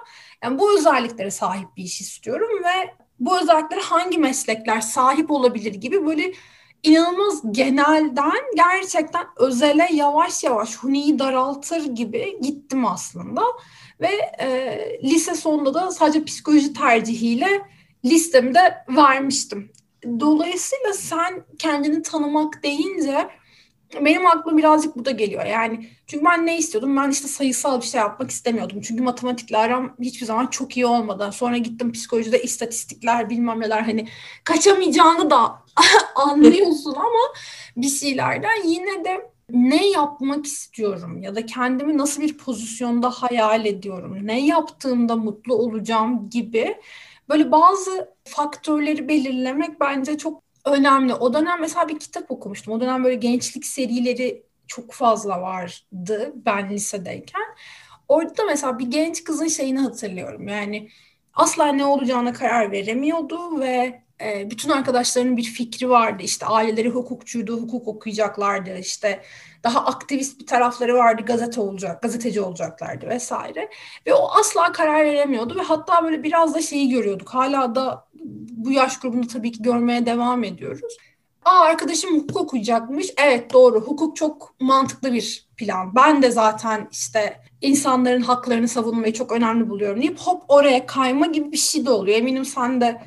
Yani 0.42 0.58
bu 0.58 0.78
özelliklere 0.78 1.30
sahip 1.30 1.76
bir 1.76 1.82
iş 1.82 2.00
istiyorum 2.00 2.64
ve 2.64 2.94
bu 3.20 3.40
özelliklere 3.40 3.80
hangi 3.80 4.18
meslekler 4.18 4.80
sahip 4.80 5.30
olabilir 5.30 5.74
gibi 5.74 6.06
böyle 6.06 6.32
inanılmaz 6.82 7.52
genelden 7.52 8.42
gerçekten 8.56 9.26
özele 9.36 9.88
yavaş 9.92 10.44
yavaş 10.44 10.76
huniyi 10.76 11.18
daraltır 11.18 11.84
gibi 11.84 12.38
gittim 12.42 12.86
aslında. 12.86 13.42
Ve 14.02 14.10
e, 14.40 15.00
lise 15.04 15.34
sonunda 15.34 15.74
da 15.74 15.90
sadece 15.90 16.24
psikoloji 16.24 16.72
tercihiyle 16.72 17.62
listemi 18.04 18.54
de 18.54 18.84
vermiştim. 18.88 19.72
Dolayısıyla 20.20 20.92
sen 20.92 21.44
kendini 21.58 22.02
tanımak 22.02 22.62
deyince 22.62 23.28
benim 24.00 24.26
aklıma 24.26 24.58
birazcık 24.58 24.96
bu 24.96 25.04
da 25.04 25.10
geliyor. 25.10 25.44
Yani 25.44 25.88
çünkü 26.06 26.24
ben 26.24 26.46
ne 26.46 26.58
istiyordum? 26.58 26.96
Ben 26.96 27.10
işte 27.10 27.28
sayısal 27.28 27.80
bir 27.80 27.86
şey 27.86 28.00
yapmak 28.00 28.30
istemiyordum. 28.30 28.80
Çünkü 28.80 29.02
matematikle 29.02 29.58
aram 29.58 29.96
hiçbir 30.00 30.26
zaman 30.26 30.46
çok 30.46 30.76
iyi 30.76 30.86
olmadı. 30.86 31.30
Sonra 31.32 31.56
gittim 31.56 31.92
psikolojide 31.92 32.42
istatistikler 32.42 33.30
bilmem 33.30 33.60
neler 33.60 33.82
hani 33.82 34.08
kaçamayacağını 34.44 35.30
da 35.30 35.62
anlıyorsun 36.14 36.94
ama 36.94 37.34
bir 37.76 37.88
şeylerden 37.88 38.68
yine 38.68 39.04
de 39.04 39.31
ne 39.52 39.90
yapmak 39.90 40.46
istiyorum 40.46 41.22
ya 41.22 41.34
da 41.34 41.46
kendimi 41.46 41.98
nasıl 41.98 42.22
bir 42.22 42.38
pozisyonda 42.38 43.10
hayal 43.10 43.66
ediyorum, 43.66 44.18
ne 44.22 44.46
yaptığımda 44.46 45.16
mutlu 45.16 45.54
olacağım 45.54 46.30
gibi 46.30 46.76
böyle 47.28 47.50
bazı 47.50 48.14
faktörleri 48.24 49.08
belirlemek 49.08 49.80
bence 49.80 50.18
çok 50.18 50.42
önemli. 50.64 51.14
O 51.14 51.34
dönem 51.34 51.60
mesela 51.60 51.88
bir 51.88 51.98
kitap 51.98 52.30
okumuştum. 52.30 52.74
O 52.74 52.80
dönem 52.80 53.04
böyle 53.04 53.14
gençlik 53.14 53.66
serileri 53.66 54.42
çok 54.66 54.92
fazla 54.92 55.42
vardı 55.42 56.32
ben 56.34 56.70
lisedeyken. 56.70 57.42
Orada 58.08 58.36
da 58.36 58.44
mesela 58.44 58.78
bir 58.78 58.86
genç 58.86 59.24
kızın 59.24 59.48
şeyini 59.48 59.78
hatırlıyorum. 59.78 60.48
Yani 60.48 60.88
asla 61.34 61.66
ne 61.72 61.84
olacağına 61.84 62.32
karar 62.32 62.72
veremiyordu 62.72 63.60
ve 63.60 64.02
e, 64.22 64.50
bütün 64.50 64.70
arkadaşlarının 64.70 65.36
bir 65.36 65.42
fikri 65.42 65.88
vardı. 65.90 66.22
İşte 66.22 66.46
aileleri 66.46 66.88
hukukçuydu, 66.88 67.60
hukuk 67.62 67.88
okuyacaklardı. 67.88 68.78
İşte 68.78 69.22
daha 69.64 69.84
aktivist 69.84 70.40
bir 70.40 70.46
tarafları 70.46 70.94
vardı, 70.94 71.22
gazete 71.22 71.60
olacak, 71.60 72.02
gazeteci 72.02 72.40
olacaklardı 72.40 73.08
vesaire. 73.08 73.68
Ve 74.06 74.14
o 74.14 74.30
asla 74.30 74.72
karar 74.72 75.04
veremiyordu 75.04 75.58
ve 75.58 75.62
hatta 75.62 76.04
böyle 76.04 76.22
biraz 76.22 76.54
da 76.54 76.62
şeyi 76.62 76.88
görüyorduk. 76.88 77.28
Hala 77.28 77.74
da 77.74 78.08
bu 78.50 78.72
yaş 78.72 79.00
grubunda 79.00 79.26
tabii 79.26 79.52
ki 79.52 79.62
görmeye 79.62 80.06
devam 80.06 80.44
ediyoruz. 80.44 80.96
Aa 81.44 81.60
arkadaşım 81.60 82.18
hukuk 82.18 82.36
okuyacakmış. 82.36 83.06
Evet 83.16 83.52
doğru. 83.52 83.80
Hukuk 83.80 84.16
çok 84.16 84.54
mantıklı 84.60 85.12
bir 85.12 85.46
plan. 85.56 85.94
Ben 85.94 86.22
de 86.22 86.30
zaten 86.30 86.88
işte 86.92 87.40
insanların 87.60 88.22
haklarını 88.22 88.68
savunmayı 88.68 89.12
çok 89.12 89.32
önemli 89.32 89.68
buluyorum 89.68 90.02
deyip 90.02 90.18
hop 90.18 90.42
oraya 90.48 90.86
kayma 90.86 91.26
gibi 91.26 91.52
bir 91.52 91.56
şey 91.56 91.86
de 91.86 91.90
oluyor. 91.90 92.18
Eminim 92.18 92.44
sen 92.44 92.80
de 92.80 93.02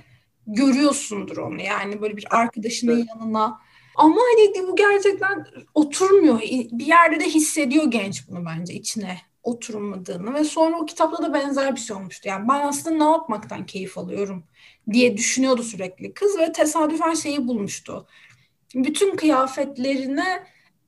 görüyorsundur 0.48 1.38
onu. 1.38 1.62
Yani 1.62 2.02
böyle 2.02 2.18
bir 2.18 2.26
arkadaşının 2.30 3.08
yanına 3.08 3.60
ama 3.96 4.16
hani 4.16 4.68
bu 4.68 4.76
gerçekten 4.76 5.46
oturmuyor. 5.74 6.42
Bir 6.72 6.86
yerde 6.86 7.20
de 7.20 7.26
hissediyor 7.26 7.86
genç 7.86 8.30
bunu 8.30 8.46
bence 8.46 8.74
içine 8.74 9.18
oturmadığını 9.44 10.34
ve 10.34 10.44
sonra 10.44 10.78
o 10.78 10.86
kitapta 10.86 11.24
da 11.24 11.34
benzer 11.34 11.76
bir 11.76 11.80
şey 11.80 11.96
olmuştu. 11.96 12.30
Yani 12.30 12.48
ben 12.50 12.60
aslında 12.60 13.06
ne 13.06 13.12
yapmaktan 13.12 13.66
keyif 13.66 13.98
alıyorum 13.98 14.44
diye 14.92 15.18
düşünüyordu 15.18 15.64
sürekli 15.64 16.14
kız 16.14 16.38
ve 16.40 16.52
tesadüfen 16.52 17.14
şeyi 17.14 17.48
bulmuştu. 17.48 18.08
Bütün 18.76 19.16
kıyafetlerine 19.16 20.44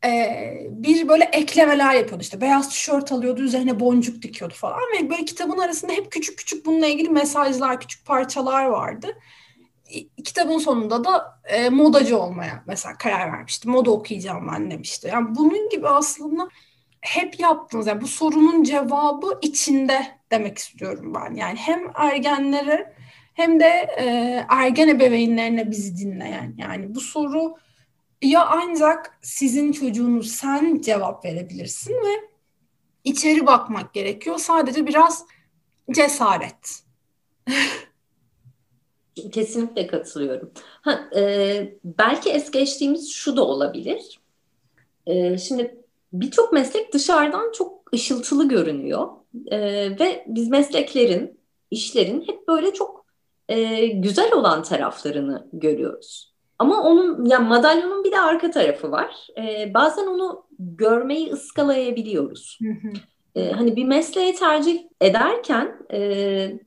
e, 0.05 0.41
bir 0.71 1.07
böyle 1.07 1.23
eklemeler 1.23 1.93
yapıyordu 1.93 2.21
işte 2.21 2.41
beyaz 2.41 2.69
tişört 2.69 3.11
alıyordu 3.11 3.41
üzerine 3.41 3.79
boncuk 3.79 4.21
dikiyordu 4.21 4.53
falan 4.57 4.79
ve 4.79 5.09
böyle 5.09 5.25
kitabın 5.25 5.57
arasında 5.57 5.93
hep 5.93 6.11
küçük 6.11 6.37
küçük 6.37 6.65
bununla 6.65 6.87
ilgili 6.87 7.09
mesajlar 7.09 7.79
küçük 7.79 8.05
parçalar 8.05 8.65
vardı 8.65 9.07
kitabın 10.25 10.57
sonunda 10.57 11.03
da 11.03 11.39
e, 11.43 11.69
modacı 11.69 12.19
olmaya 12.19 12.63
mesela 12.67 12.97
karar 12.97 13.33
vermişti. 13.33 13.69
Moda 13.69 13.91
okuyacağım 13.91 14.47
ben 14.51 14.71
demişti. 14.71 15.07
Yani 15.07 15.35
bunun 15.35 15.69
gibi 15.69 15.87
aslında 15.87 16.49
hep 17.01 17.39
yaptığınız 17.39 17.87
yani 17.87 18.01
bu 18.01 18.07
sorunun 18.07 18.63
cevabı 18.63 19.39
içinde 19.41 20.17
demek 20.31 20.57
istiyorum 20.57 21.13
ben. 21.13 21.35
Yani 21.35 21.57
hem 21.57 21.79
ergenlere 21.95 22.93
hem 23.33 23.59
de 23.59 23.87
e, 23.99 24.05
ergen 24.49 24.87
ebeveynlerine 24.87 25.71
bizi 25.71 25.97
dinleyen 25.97 26.55
yani 26.57 26.95
bu 26.95 27.01
soru 27.01 27.55
ya 28.21 28.45
ancak 28.45 29.19
sizin 29.21 29.71
çocuğunuz 29.71 30.31
sen 30.31 30.81
cevap 30.81 31.25
verebilirsin 31.25 31.93
ve 31.93 32.27
içeri 33.03 33.45
bakmak 33.45 33.93
gerekiyor. 33.93 34.37
Sadece 34.37 34.87
biraz 34.87 35.25
cesaret. 35.91 36.83
Kesinlikle 39.31 39.87
katılıyorum. 39.87 40.51
Ha, 40.81 41.09
e, 41.15 41.73
belki 41.83 42.29
es 42.29 42.51
geçtiğimiz 42.51 43.11
şu 43.11 43.37
da 43.37 43.45
olabilir. 43.45 44.19
E, 45.05 45.37
şimdi 45.37 45.75
birçok 46.13 46.53
meslek 46.53 46.93
dışarıdan 46.93 47.51
çok 47.51 47.93
ışıltılı 47.93 48.47
görünüyor 48.47 49.07
e, 49.47 49.59
ve 49.99 50.25
biz 50.27 50.49
mesleklerin, 50.49 51.39
işlerin 51.71 52.21
hep 52.27 52.47
böyle 52.47 52.73
çok 52.73 53.05
e, 53.49 53.87
güzel 53.87 54.33
olan 54.33 54.63
taraflarını 54.63 55.47
görüyoruz. 55.53 56.33
Ama 56.59 56.83
onun 56.83 57.25
ya 57.25 57.37
yani 57.37 57.47
madalyonun 57.47 58.03
bir 58.03 58.11
de 58.11 58.19
arka 58.19 58.51
tarafı 58.51 58.91
var. 58.91 59.27
E, 59.37 59.73
bazen 59.73 60.07
onu 60.07 60.45
görmeyi 60.59 61.31
ıskalayabiliyoruz. 61.31 62.59
E, 63.35 63.51
hani 63.51 63.75
bir 63.75 63.85
mesleği 63.85 64.35
tercih 64.35 64.79
ederken 65.01 65.77
e, 65.93 66.59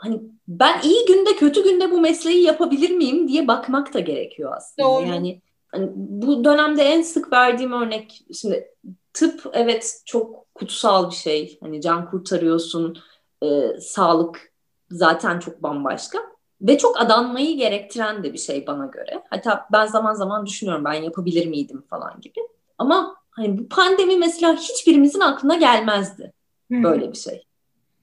hani 0.00 0.20
ben 0.48 0.80
iyi 0.82 1.04
günde 1.06 1.36
kötü 1.36 1.64
günde 1.64 1.90
bu 1.90 2.00
mesleği 2.00 2.42
yapabilir 2.42 2.90
miyim 2.90 3.28
diye 3.28 3.48
bakmak 3.48 3.94
da 3.94 4.00
gerekiyor 4.00 4.52
aslında. 4.56 4.88
Doğru. 4.88 5.06
Yani 5.06 5.40
hani 5.68 5.90
bu 5.94 6.44
dönemde 6.44 6.82
en 6.82 7.02
sık 7.02 7.32
verdiğim 7.32 7.72
örnek 7.72 8.24
şimdi 8.40 8.68
tıp 9.12 9.50
evet 9.52 10.02
çok 10.06 10.54
kutsal 10.54 11.10
bir 11.10 11.14
şey. 11.14 11.58
Hani 11.60 11.80
can 11.80 12.10
kurtarıyorsun. 12.10 12.98
E, 13.42 13.80
sağlık 13.80 14.52
zaten 14.90 15.38
çok 15.38 15.62
bambaşka 15.62 16.18
ve 16.60 16.78
çok 16.78 17.00
adanmayı 17.00 17.56
gerektiren 17.56 18.24
de 18.24 18.32
bir 18.32 18.38
şey 18.38 18.66
bana 18.66 18.86
göre. 18.86 19.22
Hatta 19.30 19.66
ben 19.72 19.86
zaman 19.86 20.14
zaman 20.14 20.46
düşünüyorum 20.46 20.84
ben 20.84 20.94
yapabilir 20.94 21.46
miydim 21.46 21.82
falan 21.90 22.20
gibi. 22.20 22.40
Ama 22.78 23.16
hani 23.30 23.58
bu 23.58 23.68
pandemi 23.68 24.16
mesela 24.16 24.56
hiçbirimizin 24.56 25.20
aklına 25.20 25.56
gelmezdi 25.56 26.32
böyle 26.70 27.12
bir 27.12 27.18
şey 27.18 27.44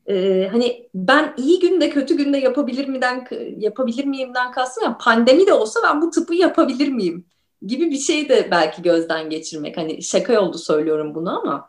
e, 0.07 0.47
hani 0.51 0.89
ben 0.93 1.33
iyi 1.37 1.59
günde 1.59 1.89
kötü 1.89 2.17
günde 2.17 2.37
yapabilir 2.37 2.87
miden 2.87 3.27
yapabilir 3.57 4.05
miyimden 4.05 4.51
kastım 4.51 4.83
ya 4.83 4.97
pandemi 4.97 5.47
de 5.47 5.53
olsa 5.53 5.79
ben 5.83 6.01
bu 6.01 6.09
tıpı 6.09 6.35
yapabilir 6.35 6.87
miyim 6.87 7.25
gibi 7.61 7.91
bir 7.91 7.97
şey 7.99 8.29
de 8.29 8.47
belki 8.51 8.81
gözden 8.81 9.29
geçirmek. 9.29 9.77
Hani 9.77 10.03
şaka 10.03 10.33
yoldu 10.33 10.57
söylüyorum 10.57 11.15
bunu 11.15 11.39
ama 11.39 11.67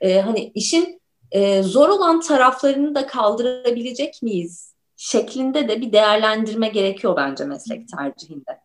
e, 0.00 0.20
hani 0.20 0.52
işin 0.54 1.00
e, 1.32 1.62
zor 1.62 1.88
olan 1.88 2.20
taraflarını 2.20 2.94
da 2.94 3.06
kaldırabilecek 3.06 4.22
miyiz 4.22 4.74
şeklinde 4.96 5.68
de 5.68 5.80
bir 5.80 5.92
değerlendirme 5.92 6.68
gerekiyor 6.68 7.16
bence 7.16 7.44
meslek 7.44 7.88
tercihinde. 7.88 8.60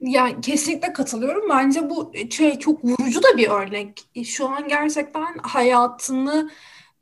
Yani 0.00 0.40
kesinlikle 0.40 0.92
katılıyorum. 0.92 1.50
Bence 1.50 1.90
bu 1.90 2.12
şey 2.30 2.58
çok 2.58 2.84
vurucu 2.84 3.22
da 3.22 3.36
bir 3.36 3.48
örnek. 3.48 4.00
Şu 4.24 4.48
an 4.48 4.68
gerçekten 4.68 5.38
hayatını 5.42 6.50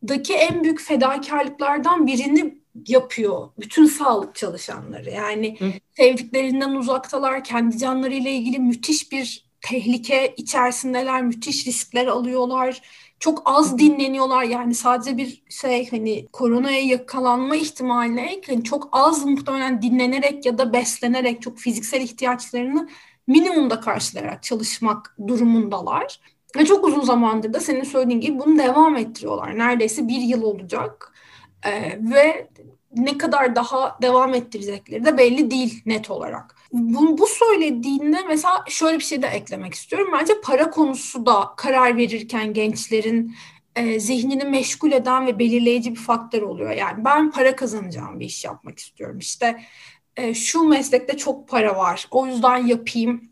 daki 0.08 0.34
en 0.34 0.64
büyük 0.64 0.80
fedakarlıklardan 0.80 2.06
birini 2.06 2.60
yapıyor 2.86 3.48
bütün 3.58 3.86
sağlık 3.86 4.34
çalışanları. 4.34 5.10
Yani 5.10 5.56
Hı. 5.60 5.72
sevdiklerinden 5.96 6.70
uzaktalar, 6.70 7.44
kendi 7.44 7.78
canlarıyla 7.78 8.30
ilgili 8.30 8.58
müthiş 8.58 9.12
bir 9.12 9.50
tehlike 9.60 10.34
içerisindeler, 10.36 11.22
müthiş 11.22 11.66
riskler 11.66 12.06
alıyorlar. 12.06 12.82
Çok 13.20 13.42
az 13.44 13.78
dinleniyorlar 13.78 14.42
yani 14.42 14.74
sadece 14.74 15.16
bir 15.16 15.42
şey 15.48 15.90
hani 15.90 16.26
koronaya 16.32 16.80
yakalanma 16.80 17.56
ihtimaline 17.56 18.40
hani 18.46 18.64
çok 18.64 18.88
az 18.92 19.24
muhtemelen 19.24 19.82
dinlenerek 19.82 20.46
ya 20.46 20.58
da 20.58 20.72
beslenerek 20.72 21.42
çok 21.42 21.58
fiziksel 21.58 22.00
ihtiyaçlarını 22.00 22.88
minimumda 23.26 23.80
karşılayarak 23.80 24.42
çalışmak 24.42 25.16
durumundalar. 25.28 26.20
Ve 26.56 26.64
çok 26.64 26.84
uzun 26.84 27.00
zamandır 27.00 27.52
da 27.52 27.60
senin 27.60 27.84
söylediğin 27.84 28.20
gibi 28.20 28.38
bunu 28.38 28.58
devam 28.58 28.96
ettiriyorlar. 28.96 29.58
Neredeyse 29.58 30.08
bir 30.08 30.20
yıl 30.20 30.42
olacak. 30.42 31.12
Ee, 31.66 31.98
ve 32.00 32.48
ne 32.96 33.18
kadar 33.18 33.56
daha 33.56 33.98
devam 34.02 34.34
ettirecekleri 34.34 35.04
de 35.04 35.18
belli 35.18 35.50
değil 35.50 35.82
net 35.86 36.10
olarak. 36.10 36.56
Bu, 36.72 37.18
bu 37.18 37.26
söylediğinde 37.26 38.18
mesela 38.28 38.64
şöyle 38.68 38.98
bir 38.98 39.04
şey 39.04 39.22
de 39.22 39.26
eklemek 39.26 39.74
istiyorum. 39.74 40.08
Bence 40.12 40.40
para 40.44 40.70
konusu 40.70 41.26
da 41.26 41.54
karar 41.56 41.96
verirken 41.96 42.52
gençlerin 42.52 43.34
e, 43.76 44.00
zihnini 44.00 44.44
meşgul 44.44 44.92
eden 44.92 45.26
ve 45.26 45.38
belirleyici 45.38 45.90
bir 45.90 46.00
faktör 46.00 46.42
oluyor. 46.42 46.70
Yani 46.70 47.04
ben 47.04 47.30
para 47.30 47.56
kazanacağım 47.56 48.20
bir 48.20 48.26
iş 48.26 48.44
yapmak 48.44 48.78
istiyorum. 48.78 49.18
İşte 49.18 49.60
e, 50.16 50.34
şu 50.34 50.62
meslekte 50.62 51.16
çok 51.16 51.48
para 51.48 51.76
var. 51.76 52.08
O 52.10 52.26
yüzden 52.26 52.66
yapayım. 52.66 53.30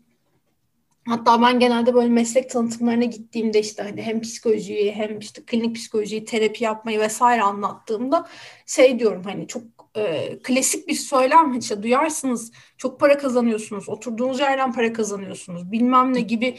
Hatta 1.07 1.41
ben 1.41 1.59
genelde 1.59 1.93
böyle 1.93 2.09
meslek 2.09 2.49
tanıtımlarına 2.49 3.05
gittiğimde 3.05 3.59
işte 3.59 3.83
hani 3.83 4.01
hem 4.01 4.21
psikolojiyi 4.21 4.91
hem 4.91 5.19
işte 5.19 5.41
klinik 5.45 5.75
psikolojiyi, 5.75 6.25
terapi 6.25 6.63
yapmayı 6.63 6.99
vesaire 6.99 7.41
anlattığımda 7.41 8.27
şey 8.65 8.99
diyorum 8.99 9.23
hani 9.23 9.47
çok 9.47 9.63
e, 9.95 10.39
klasik 10.43 10.87
bir 10.87 10.93
söylem 10.93 11.57
işte 11.59 11.83
duyarsınız 11.83 12.51
çok 12.77 12.99
para 12.99 13.17
kazanıyorsunuz, 13.17 13.89
oturduğunuz 13.89 14.39
yerden 14.39 14.73
para 14.73 14.93
kazanıyorsunuz 14.93 15.71
bilmem 15.71 16.13
ne 16.13 16.21
gibi 16.21 16.57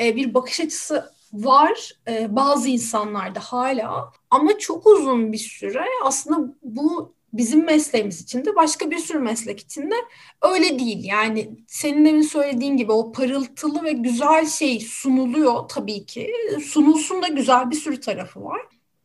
e, 0.00 0.16
bir 0.16 0.34
bakış 0.34 0.60
açısı 0.60 1.12
var 1.32 1.92
e, 2.08 2.36
bazı 2.36 2.68
insanlarda 2.68 3.40
hala. 3.40 4.12
Ama 4.30 4.58
çok 4.58 4.86
uzun 4.86 5.32
bir 5.32 5.38
süre 5.38 5.84
aslında 6.04 6.54
bu 6.62 7.14
bizim 7.32 7.64
mesleğimiz 7.64 8.20
için 8.20 8.44
de 8.44 8.56
başka 8.56 8.90
bir 8.90 8.98
sürü 8.98 9.18
meslek 9.18 9.60
için 9.60 9.90
de 9.90 9.94
öyle 10.42 10.78
değil. 10.78 11.04
Yani 11.04 11.50
senin 11.66 12.04
demin 12.04 12.22
söylediğin 12.22 12.76
gibi 12.76 12.92
o 12.92 13.12
parıltılı 13.12 13.82
ve 13.84 13.92
güzel 13.92 14.46
şey 14.46 14.80
sunuluyor 14.80 15.68
tabii 15.68 16.06
ki. 16.06 16.32
Sunulsun 16.64 17.22
da 17.22 17.28
güzel 17.28 17.70
bir 17.70 17.76
sürü 17.76 18.00
tarafı 18.00 18.44
var. 18.44 18.60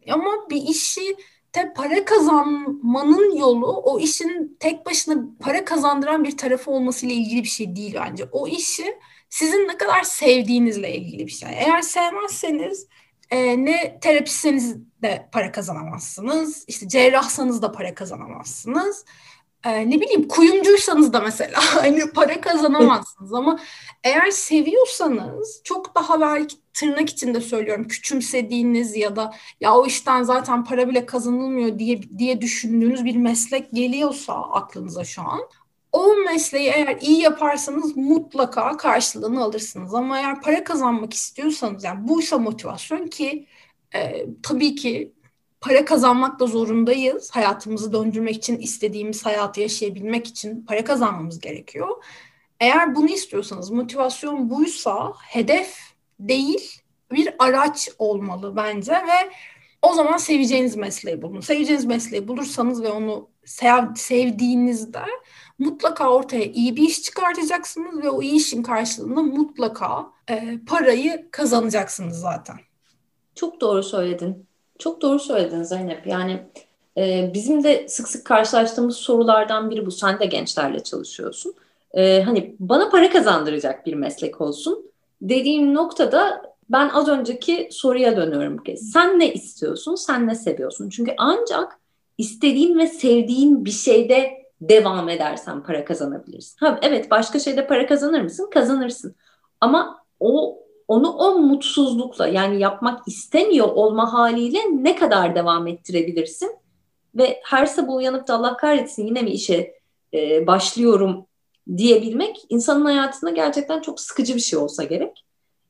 Ama 0.10 0.50
bir 0.50 0.62
işi 0.62 1.16
de 1.56 1.74
para 1.74 2.06
kazanmanın 2.06 3.38
yolu 3.38 3.82
o 3.86 4.00
işin 4.00 4.58
tek 4.60 4.86
başına 4.86 5.24
para 5.40 5.66
kazandıran 5.66 6.24
bir 6.24 6.38
tarafı 6.38 6.72
olmasıyla 6.72 7.16
ilgili 7.16 7.44
bir 7.44 7.48
şey 7.48 7.76
değil 7.76 7.96
bence. 7.96 8.26
O 8.32 8.48
işi 8.48 8.98
sizin 9.30 9.68
ne 9.68 9.78
kadar 9.78 10.04
sevdiğinizle 10.04 10.96
ilgili 10.96 11.26
bir 11.28 11.32
şey. 11.32 11.50
Eğer 11.52 11.82
sevmezseniz 11.82 12.88
e, 13.30 13.66
ne 13.66 14.00
terapistseniz 14.00 14.76
de 15.02 15.30
para 15.32 15.52
kazanamazsınız. 15.52 16.66
İşte 16.68 16.88
cerrahsanız 16.88 17.62
da 17.62 17.72
para 17.72 17.96
kazanamazsınız. 17.96 19.06
E, 19.64 19.90
ne 19.90 20.02
bileyim 20.02 20.28
kuyumcuysanız 20.28 21.14
da 21.14 21.20
mesela 21.20 21.60
hani 21.76 22.12
para 22.12 22.42
kazanamazsınız 22.42 23.34
ama 23.34 23.60
eğer 24.04 24.32
seviyorsanız 24.32 25.62
çok 25.64 25.96
daha 25.96 26.22
belki 26.22 26.56
tırnak 26.74 27.10
içinde 27.10 27.42
söylüyorum 27.42 27.88
küçümsediğiniz 27.88 28.98
ya 28.98 29.16
da 29.16 29.34
ya 29.62 29.76
o 29.76 29.86
işten 29.86 30.24
zaten 30.24 30.64
para 30.64 30.90
bile 30.90 31.06
kazanılmıyor 31.06 31.80
diye 31.80 32.02
diye 32.18 32.42
düşündüğünüz 32.42 33.06
bir 33.06 33.16
meslek 33.16 33.72
geliyorsa 33.72 34.34
aklınıza 34.34 35.04
şu 35.04 35.22
an 35.22 35.40
o 35.98 36.16
mesleği 36.16 36.70
eğer 36.70 36.98
iyi 37.02 37.22
yaparsanız 37.22 37.98
mutlaka 37.98 38.78
karşılığını 38.78 39.44
alırsınız. 39.44 39.94
Ama 39.94 40.20
eğer 40.20 40.42
para 40.42 40.64
kazanmak 40.64 41.14
istiyorsanız 41.14 41.84
yani 41.84 42.08
buysa 42.08 42.38
motivasyon 42.38 43.08
ki 43.08 43.48
e, 43.96 44.26
tabii 44.44 44.76
ki 44.76 45.14
para 45.62 45.86
kazanmak 45.86 46.40
da 46.40 46.46
zorundayız. 46.46 47.32
Hayatımızı 47.32 47.94
döndürmek 47.94 48.36
için, 48.36 48.58
istediğimiz 48.58 49.26
hayatı 49.26 49.62
yaşayabilmek 49.62 50.28
için 50.28 50.66
para 50.66 50.84
kazanmamız 50.84 51.40
gerekiyor. 51.40 52.04
Eğer 52.60 52.96
bunu 52.96 53.10
istiyorsanız, 53.10 53.70
motivasyon 53.70 54.50
buysa 54.50 55.14
hedef 55.28 55.78
değil 56.20 56.82
bir 57.12 57.36
araç 57.40 57.90
olmalı 58.00 58.56
bence 58.56 58.92
ve 58.92 59.32
o 59.82 59.94
zaman 59.94 60.18
seveceğiniz 60.18 60.76
mesleği 60.76 61.22
bulun. 61.22 61.42
Seveceğiniz 61.42 61.86
mesleği 61.86 62.28
bulursanız 62.28 62.84
ve 62.84 62.90
onu 62.90 63.30
sev, 63.48 63.96
sevdiğinizde 63.96 65.04
mutlaka 65.60 66.10
ortaya 66.10 66.44
iyi 66.46 66.76
bir 66.76 66.82
iş 66.82 67.02
çıkartacaksınız 67.02 68.04
ve 68.04 68.10
o 68.10 68.22
iyi 68.22 68.36
işin 68.36 68.64
karşılığında 68.64 69.22
mutlaka 69.22 70.12
e, 70.30 70.60
parayı 70.68 71.32
kazanacaksınız 71.32 72.20
zaten. 72.20 72.56
Çok 73.36 73.62
doğru 73.62 73.84
söyledin. 73.84 74.46
Çok 74.80 75.02
doğru 75.02 75.20
söyledin 75.20 75.64
Zeynep. 75.64 76.08
Yani 76.08 76.44
e, 76.98 77.32
bizim 77.34 77.64
de 77.64 77.88
sık 77.88 78.08
sık 78.08 78.26
karşılaştığımız 78.26 78.98
sorulardan 78.98 79.70
biri 79.70 79.86
bu. 79.86 79.92
Sen 79.92 80.20
de 80.20 80.26
gençlerle 80.26 80.84
çalışıyorsun. 80.84 81.54
E, 81.94 82.22
hani 82.22 82.56
bana 82.60 82.90
para 82.90 83.10
kazandıracak 83.10 83.86
bir 83.86 83.94
meslek 83.94 84.42
olsun 84.42 84.92
dediğim 85.22 85.74
noktada 85.74 86.42
ben 86.70 86.90
az 86.90 87.08
önceki 87.08 87.70
soruya 87.72 88.18
dönüyorum. 88.18 88.64
Sen 88.78 89.20
ne 89.20 89.34
istiyorsun? 89.34 89.96
Sen 89.96 90.28
ne 90.28 90.36
seviyorsun? 90.36 90.90
Çünkü 90.90 91.14
ancak 91.18 91.80
istediğin 92.18 92.78
ve 92.78 92.88
sevdiğin 92.88 93.66
bir 93.66 93.72
şeyde 93.72 94.48
devam 94.62 95.10
edersen 95.10 95.64
para 95.64 95.86
kazanabilirsin. 95.86 96.58
Ha, 96.60 96.80
evet 96.82 97.12
başka 97.12 97.40
şeyde 97.40 97.68
para 97.68 97.88
kazanır 97.88 98.22
mısın? 98.22 98.50
Kazanırsın. 98.54 99.16
Ama 99.62 100.04
o 100.20 100.60
onu 100.88 101.10
o 101.10 101.40
mutsuzlukla 101.40 102.28
yani 102.28 102.60
yapmak 102.62 103.08
istemiyor 103.08 103.68
olma 103.68 104.14
haliyle 104.14 104.60
ne 104.72 104.96
kadar 104.96 105.36
devam 105.36 105.68
ettirebilirsin? 105.68 106.52
Ve 107.16 107.40
her 107.44 107.66
sabah 107.66 107.96
uyanıp 107.96 108.28
da 108.28 108.34
Allah 108.34 108.58
kahretsin 108.58 109.06
yine 109.06 109.22
mi 109.22 109.30
işe 109.30 109.74
e, 110.14 110.48
başlıyorum 110.48 111.26
diyebilmek 111.78 112.46
insanın 112.50 112.86
hayatında 112.86 113.32
gerçekten 113.32 113.82
çok 113.82 114.00
sıkıcı 114.00 114.36
bir 114.36 114.40
şey 114.40 114.60
olsa 114.60 114.84
gerek. 114.84 115.24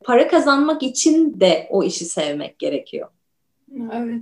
Para 0.04 0.28
kazanmak 0.28 0.84
için 0.84 1.40
de 1.40 1.68
o 1.70 1.84
işi 1.84 2.06
sevmek 2.06 2.60
gerekiyor. 2.60 3.08
Evet. 3.92 4.22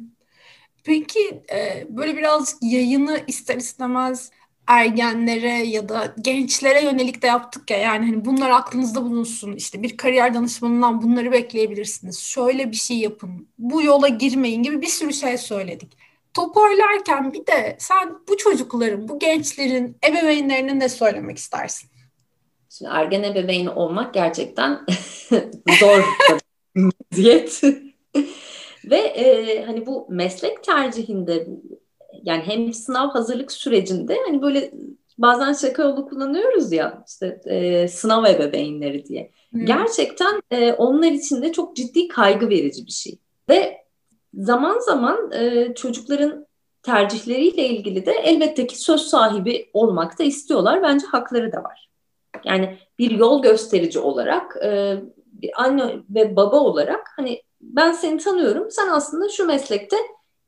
Peki 0.85 1.41
e, 1.53 1.87
böyle 1.89 2.17
birazcık 2.17 2.57
yayını 2.61 3.19
ister 3.27 3.55
istemez 3.55 4.31
ergenlere 4.67 5.49
ya 5.49 5.89
da 5.89 6.13
gençlere 6.21 6.83
yönelik 6.83 7.21
de 7.21 7.27
yaptık 7.27 7.71
ya 7.71 7.77
yani 7.77 8.05
hani 8.05 8.25
bunlar 8.25 8.49
aklınızda 8.49 9.03
bulunsun 9.03 9.53
işte 9.53 9.83
bir 9.83 9.97
kariyer 9.97 10.33
danışmanından 10.33 11.01
bunları 11.01 11.31
bekleyebilirsiniz 11.31 12.19
şöyle 12.19 12.71
bir 12.71 12.75
şey 12.75 12.97
yapın 12.97 13.47
bu 13.57 13.83
yola 13.83 14.07
girmeyin 14.07 14.63
gibi 14.63 14.81
bir 14.81 14.87
sürü 14.87 15.13
şey 15.13 15.37
söyledik 15.37 15.97
toparlarken 16.35 17.33
bir 17.33 17.47
de 17.47 17.75
sen 17.79 18.15
bu 18.29 18.37
çocukların 18.37 19.07
bu 19.07 19.19
gençlerin 19.19 19.97
ebeveynlerine 20.09 20.79
ne 20.79 20.89
söylemek 20.89 21.37
istersin? 21.37 21.89
Şimdi 22.69 22.91
ergen 22.93 23.23
ebeveyni 23.23 23.69
olmak 23.69 24.13
gerçekten 24.13 24.85
zor 25.79 26.03
vaziyet. 27.11 27.61
Ve 28.89 28.97
e, 28.97 29.65
hani 29.65 29.85
bu 29.85 30.07
meslek 30.09 30.63
tercihinde 30.63 31.47
yani 32.23 32.43
hem 32.45 32.73
sınav 32.73 33.09
hazırlık 33.09 33.51
sürecinde 33.51 34.17
hani 34.27 34.41
böyle 34.41 34.71
bazen 35.17 35.53
şaka 35.53 35.83
yolu 35.83 36.09
kullanıyoruz 36.09 36.71
ya 36.71 37.03
işte 37.07 37.41
e, 37.45 37.87
sınav 37.87 38.25
ebeveynleri 38.25 39.05
diye. 39.05 39.31
Hmm. 39.51 39.65
Gerçekten 39.65 40.41
e, 40.51 40.73
onlar 40.73 41.11
için 41.11 41.41
de 41.41 41.51
çok 41.51 41.75
ciddi 41.75 42.07
kaygı 42.07 42.49
verici 42.49 42.85
bir 42.85 42.91
şey. 42.91 43.19
Ve 43.49 43.77
zaman 44.33 44.79
zaman 44.79 45.31
e, 45.31 45.73
çocukların 45.75 46.45
tercihleriyle 46.83 47.67
ilgili 47.67 48.05
de 48.05 48.11
elbette 48.11 48.67
ki 48.67 48.81
söz 48.81 49.01
sahibi 49.01 49.69
olmak 49.73 50.19
da 50.19 50.23
istiyorlar. 50.23 50.83
Bence 50.83 51.05
hakları 51.05 51.51
da 51.51 51.63
var. 51.63 51.89
Yani 52.43 52.77
bir 52.99 53.11
yol 53.11 53.41
gösterici 53.41 53.99
olarak 53.99 54.57
e, 54.63 54.97
bir 55.27 55.51
anne 55.63 55.95
ve 56.09 56.35
baba 56.35 56.59
olarak 56.59 57.07
hani 57.15 57.41
ben 57.73 57.91
seni 57.91 58.17
tanıyorum 58.17 58.71
sen 58.71 58.87
aslında 58.87 59.29
şu 59.29 59.45
meslekte 59.45 59.97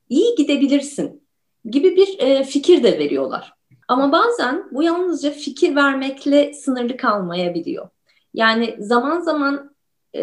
iyi 0.10 0.36
gidebilirsin 0.36 1.28
gibi 1.66 1.96
bir 1.96 2.20
e, 2.20 2.44
fikir 2.44 2.84
de 2.84 3.00
veriyorlar. 3.00 3.54
Ama 3.88 4.12
bazen 4.12 4.64
bu 4.72 4.84
yalnızca 4.84 5.32
fikir 5.32 5.76
vermekle 5.76 6.54
sınırlı 6.54 6.98
kalmayabiliyor. 6.98 7.90
Yani 8.34 8.76
zaman 8.80 9.20
zaman 9.20 9.76
e, 10.14 10.22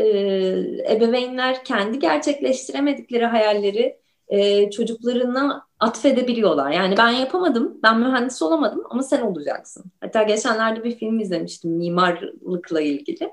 ebeveynler 0.90 1.64
kendi 1.64 1.98
gerçekleştiremedikleri 1.98 3.26
hayalleri 3.26 3.98
e, 4.28 4.70
çocuklarına 4.70 5.66
atfedebiliyorlar. 5.80 6.70
Yani 6.70 6.94
ben 6.98 7.11
yapamadım, 7.11 7.78
ben 7.82 7.99
mühendis 8.01 8.42
olamadım 8.42 8.82
ama 8.90 9.03
sen 9.03 9.20
olacaksın. 9.20 9.84
Hatta 10.01 10.22
geçenlerde 10.22 10.84
bir 10.84 10.97
film 10.99 11.20
izlemiştim 11.20 11.70
mimarlıkla 11.70 12.80
ilgili. 12.80 13.30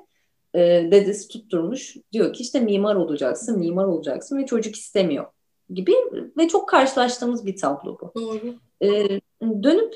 E, 0.55 0.59
dedesi 0.91 1.27
tutturmuş. 1.27 1.97
Diyor 2.11 2.33
ki 2.33 2.43
işte 2.43 2.59
mimar 2.59 2.95
olacaksın, 2.95 3.59
mimar 3.59 3.85
olacaksın 3.85 4.37
ve 4.37 4.45
çocuk 4.45 4.75
istemiyor 4.75 5.25
gibi 5.73 5.93
ve 6.37 6.47
çok 6.47 6.69
karşılaştığımız 6.69 7.45
bir 7.45 7.55
tablo 7.55 7.97
bu. 8.01 8.21
Doğru. 8.21 8.55
Ee, 8.81 9.21
dönüp 9.41 9.95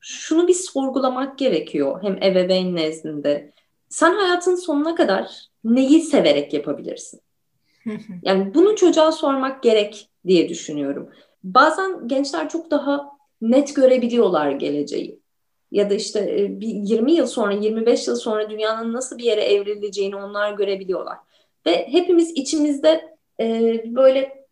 şunu 0.00 0.48
bir 0.48 0.54
sorgulamak 0.54 1.38
gerekiyor 1.38 2.02
hem 2.02 2.22
ebeveyn 2.22 2.76
nezdinde. 2.76 3.52
Sen 3.88 4.14
hayatın 4.14 4.54
sonuna 4.54 4.94
kadar 4.94 5.48
neyi 5.64 6.00
severek 6.00 6.54
yapabilirsin? 6.54 7.20
yani 8.22 8.54
bunu 8.54 8.76
çocuğa 8.76 9.12
sormak 9.12 9.62
gerek 9.62 10.08
diye 10.26 10.48
düşünüyorum. 10.48 11.10
Bazen 11.44 12.08
gençler 12.08 12.48
çok 12.48 12.70
daha 12.70 13.10
net 13.40 13.76
görebiliyorlar 13.76 14.50
geleceği. 14.50 15.17
Ya 15.70 15.90
da 15.90 15.94
işte 15.94 16.20
e, 16.38 16.60
bir 16.60 16.68
20 16.68 17.12
yıl 17.12 17.26
sonra, 17.26 17.52
25 17.52 18.08
yıl 18.08 18.16
sonra 18.16 18.50
dünyanın 18.50 18.92
nasıl 18.92 19.18
bir 19.18 19.24
yere 19.24 19.40
evrileceğini 19.40 20.16
onlar 20.16 20.52
görebiliyorlar. 20.52 21.18
Ve 21.66 21.88
hepimiz 21.88 22.30
içimizde 22.30 23.16
e, 23.40 23.82
böyle 23.86 24.46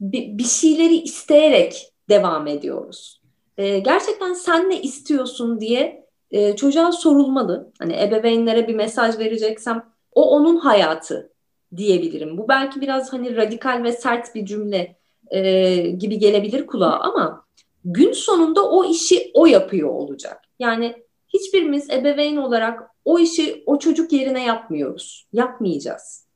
bir, 0.00 0.38
bir 0.38 0.44
şeyleri 0.44 0.96
isteyerek 0.96 1.92
devam 2.08 2.46
ediyoruz. 2.46 3.20
E, 3.58 3.78
gerçekten 3.78 4.32
sen 4.32 4.70
ne 4.70 4.82
istiyorsun 4.82 5.60
diye 5.60 6.06
e, 6.30 6.56
çocuğa 6.56 6.92
sorulmalı. 6.92 7.72
Hani 7.78 8.02
ebeveynlere 8.02 8.68
bir 8.68 8.74
mesaj 8.74 9.18
vereceksem 9.18 9.84
o 10.12 10.30
onun 10.30 10.56
hayatı 10.56 11.32
diyebilirim. 11.76 12.38
Bu 12.38 12.48
belki 12.48 12.80
biraz 12.80 13.12
hani 13.12 13.36
radikal 13.36 13.82
ve 13.84 13.92
sert 13.92 14.34
bir 14.34 14.46
cümle 14.46 14.96
e, 15.30 15.76
gibi 15.90 16.18
gelebilir 16.18 16.66
kulağa 16.66 16.98
ama 17.00 17.44
gün 17.84 18.12
sonunda 18.12 18.70
o 18.70 18.84
işi 18.84 19.30
o 19.34 19.46
yapıyor 19.46 19.88
olacak. 19.88 20.40
Yani 20.58 21.04
hiçbirimiz 21.28 21.90
ebeveyn 21.90 22.36
olarak 22.36 22.90
o 23.04 23.18
işi 23.18 23.62
o 23.66 23.78
çocuk 23.78 24.12
yerine 24.12 24.44
yapmıyoruz. 24.44 25.26
Yapmayacağız. 25.32 26.26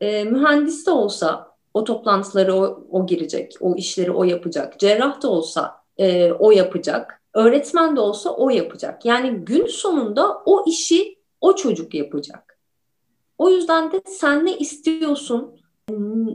E, 0.00 0.24
mühendis 0.24 0.86
de 0.86 0.90
olsa 0.90 1.52
o 1.74 1.84
toplantıları 1.84 2.54
o, 2.54 2.86
o 2.90 3.06
girecek, 3.06 3.54
o 3.60 3.76
işleri 3.76 4.10
o 4.10 4.24
yapacak. 4.24 4.80
Cerrah 4.80 5.22
da 5.22 5.28
olsa 5.28 5.76
e, 5.98 6.32
o 6.32 6.50
yapacak. 6.50 7.22
Öğretmen 7.34 7.96
de 7.96 8.00
olsa 8.00 8.30
o 8.30 8.50
yapacak. 8.50 9.04
Yani 9.04 9.30
gün 9.30 9.66
sonunda 9.66 10.42
o 10.46 10.64
işi 10.66 11.18
o 11.40 11.56
çocuk 11.56 11.94
yapacak. 11.94 12.58
O 13.38 13.50
yüzden 13.50 13.92
de 13.92 14.02
sen 14.06 14.46
ne 14.46 14.58
istiyorsun, 14.58 15.56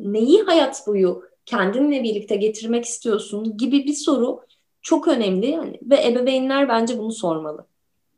neyi 0.03 0.43
hayat 0.43 0.87
boyu 0.87 1.23
kendinle 1.47 2.03
birlikte 2.03 2.35
getirmek 2.35 2.85
istiyorsun 2.85 3.57
gibi 3.57 3.85
bir 3.85 3.93
soru 3.93 4.41
çok 4.81 5.07
önemli 5.07 5.49
yani 5.49 5.79
ve 5.81 6.07
ebeveynler 6.07 6.69
bence 6.69 6.97
bunu 6.97 7.11
sormalı. 7.11 7.67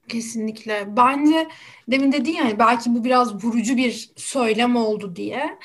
Kesinlikle. 0.08 0.88
Bence 0.98 1.48
demin 1.88 2.12
dedin 2.12 2.32
ya 2.32 2.60
belki 2.60 2.96
bu 2.96 3.04
biraz 3.04 3.46
vurucu 3.46 3.78
bir 3.78 4.12
söylem 4.16 4.76
oldu 4.76 5.16
diye. 5.16 5.60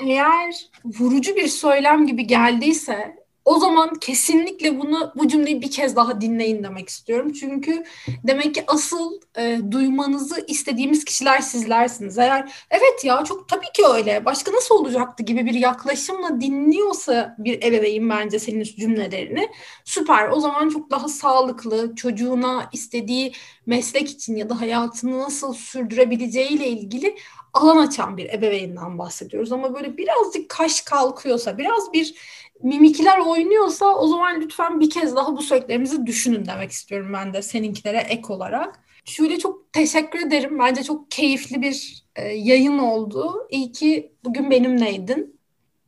Eğer 0.00 0.54
vurucu 0.84 1.36
bir 1.36 1.46
söylem 1.48 2.06
gibi 2.06 2.26
geldiyse 2.26 3.25
o 3.46 3.58
zaman 3.58 3.94
kesinlikle 3.94 4.80
bunu 4.80 5.12
bu 5.16 5.28
cümleyi 5.28 5.62
bir 5.62 5.70
kez 5.70 5.96
daha 5.96 6.20
dinleyin 6.20 6.62
demek 6.64 6.88
istiyorum. 6.88 7.32
Çünkü 7.32 7.84
demek 8.24 8.54
ki 8.54 8.64
asıl 8.66 9.20
e, 9.38 9.58
duymanızı 9.70 10.44
istediğimiz 10.48 11.04
kişiler 11.04 11.40
sizlersiniz. 11.40 12.18
Eğer 12.18 12.52
evet 12.70 13.04
ya 13.04 13.24
çok 13.24 13.48
tabii 13.48 13.72
ki 13.74 13.82
öyle 13.94 14.24
başka 14.24 14.52
nasıl 14.52 14.74
olacaktı 14.74 15.22
gibi 15.22 15.46
bir 15.46 15.54
yaklaşımla 15.54 16.40
dinliyorsa 16.40 17.36
bir 17.38 17.62
ebeveyn 17.62 18.10
bence 18.10 18.38
senin 18.38 18.62
cümlelerini 18.62 19.48
süper. 19.84 20.28
O 20.28 20.40
zaman 20.40 20.68
çok 20.68 20.90
daha 20.90 21.08
sağlıklı 21.08 21.94
çocuğuna 21.94 22.68
istediği 22.72 23.32
meslek 23.66 24.10
için 24.10 24.36
ya 24.36 24.50
da 24.50 24.60
hayatını 24.60 25.18
nasıl 25.18 25.54
sürdürebileceğiyle 25.54 26.68
ilgili 26.68 27.16
alan 27.56 27.76
açan 27.86 28.16
bir 28.16 28.28
ebeveynden 28.32 28.98
bahsediyoruz. 28.98 29.52
Ama 29.52 29.74
böyle 29.74 29.96
birazcık 29.96 30.48
kaş 30.48 30.80
kalkıyorsa, 30.80 31.58
biraz 31.58 31.92
bir 31.92 32.14
mimikler 32.62 33.18
oynuyorsa 33.18 33.94
o 33.94 34.06
zaman 34.06 34.40
lütfen 34.40 34.80
bir 34.80 34.90
kez 34.90 35.16
daha 35.16 35.36
bu 35.36 35.42
söylediklerimizi 35.42 36.06
düşünün 36.06 36.46
demek 36.46 36.70
istiyorum 36.70 37.10
ben 37.12 37.34
de 37.34 37.42
seninkilere 37.42 37.98
ek 37.98 38.22
olarak. 38.28 38.80
Şöyle 39.04 39.38
çok 39.38 39.72
teşekkür 39.72 40.26
ederim. 40.26 40.58
Bence 40.58 40.82
çok 40.82 41.10
keyifli 41.10 41.62
bir 41.62 42.04
e, 42.16 42.22
yayın 42.28 42.78
oldu. 42.78 43.46
İyi 43.50 43.72
ki 43.72 44.12
bugün 44.24 44.50
benimleydin. 44.50 45.36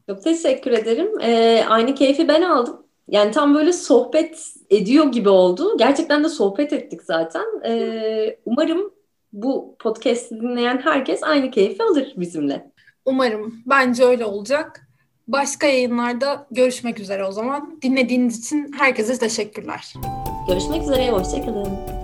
Çok 0.09 0.23
teşekkür 0.25 0.71
ederim. 0.71 1.21
Ee, 1.21 1.65
aynı 1.69 1.95
keyfi 1.95 2.29
ben 2.29 2.43
aldım. 2.43 2.87
Yani 3.09 3.31
tam 3.31 3.55
böyle 3.55 3.73
sohbet 3.73 4.55
ediyor 4.71 5.13
gibi 5.13 5.29
oldu. 5.29 5.77
Gerçekten 5.79 6.25
de 6.25 6.29
sohbet 6.29 6.73
ettik 6.73 7.03
zaten. 7.03 7.45
Ee, 7.67 8.39
umarım 8.45 8.93
bu 9.33 9.77
podcast'i 9.79 10.41
dinleyen 10.41 10.79
herkes 10.79 11.23
aynı 11.23 11.51
keyfi 11.51 11.83
alır 11.83 12.13
bizimle. 12.17 12.71
Umarım. 13.05 13.63
Bence 13.67 14.05
öyle 14.05 14.25
olacak. 14.25 14.88
Başka 15.29 15.67
yayınlarda 15.67 16.47
görüşmek 16.51 17.01
üzere 17.01 17.25
o 17.25 17.33
zaman. 17.33 17.79
Dinlediğiniz 17.83 18.39
için 18.39 18.73
herkese 18.79 19.19
teşekkürler. 19.19 19.95
Görüşmek 20.49 20.83
üzere, 20.83 21.11
hoşçakalın. 21.11 21.98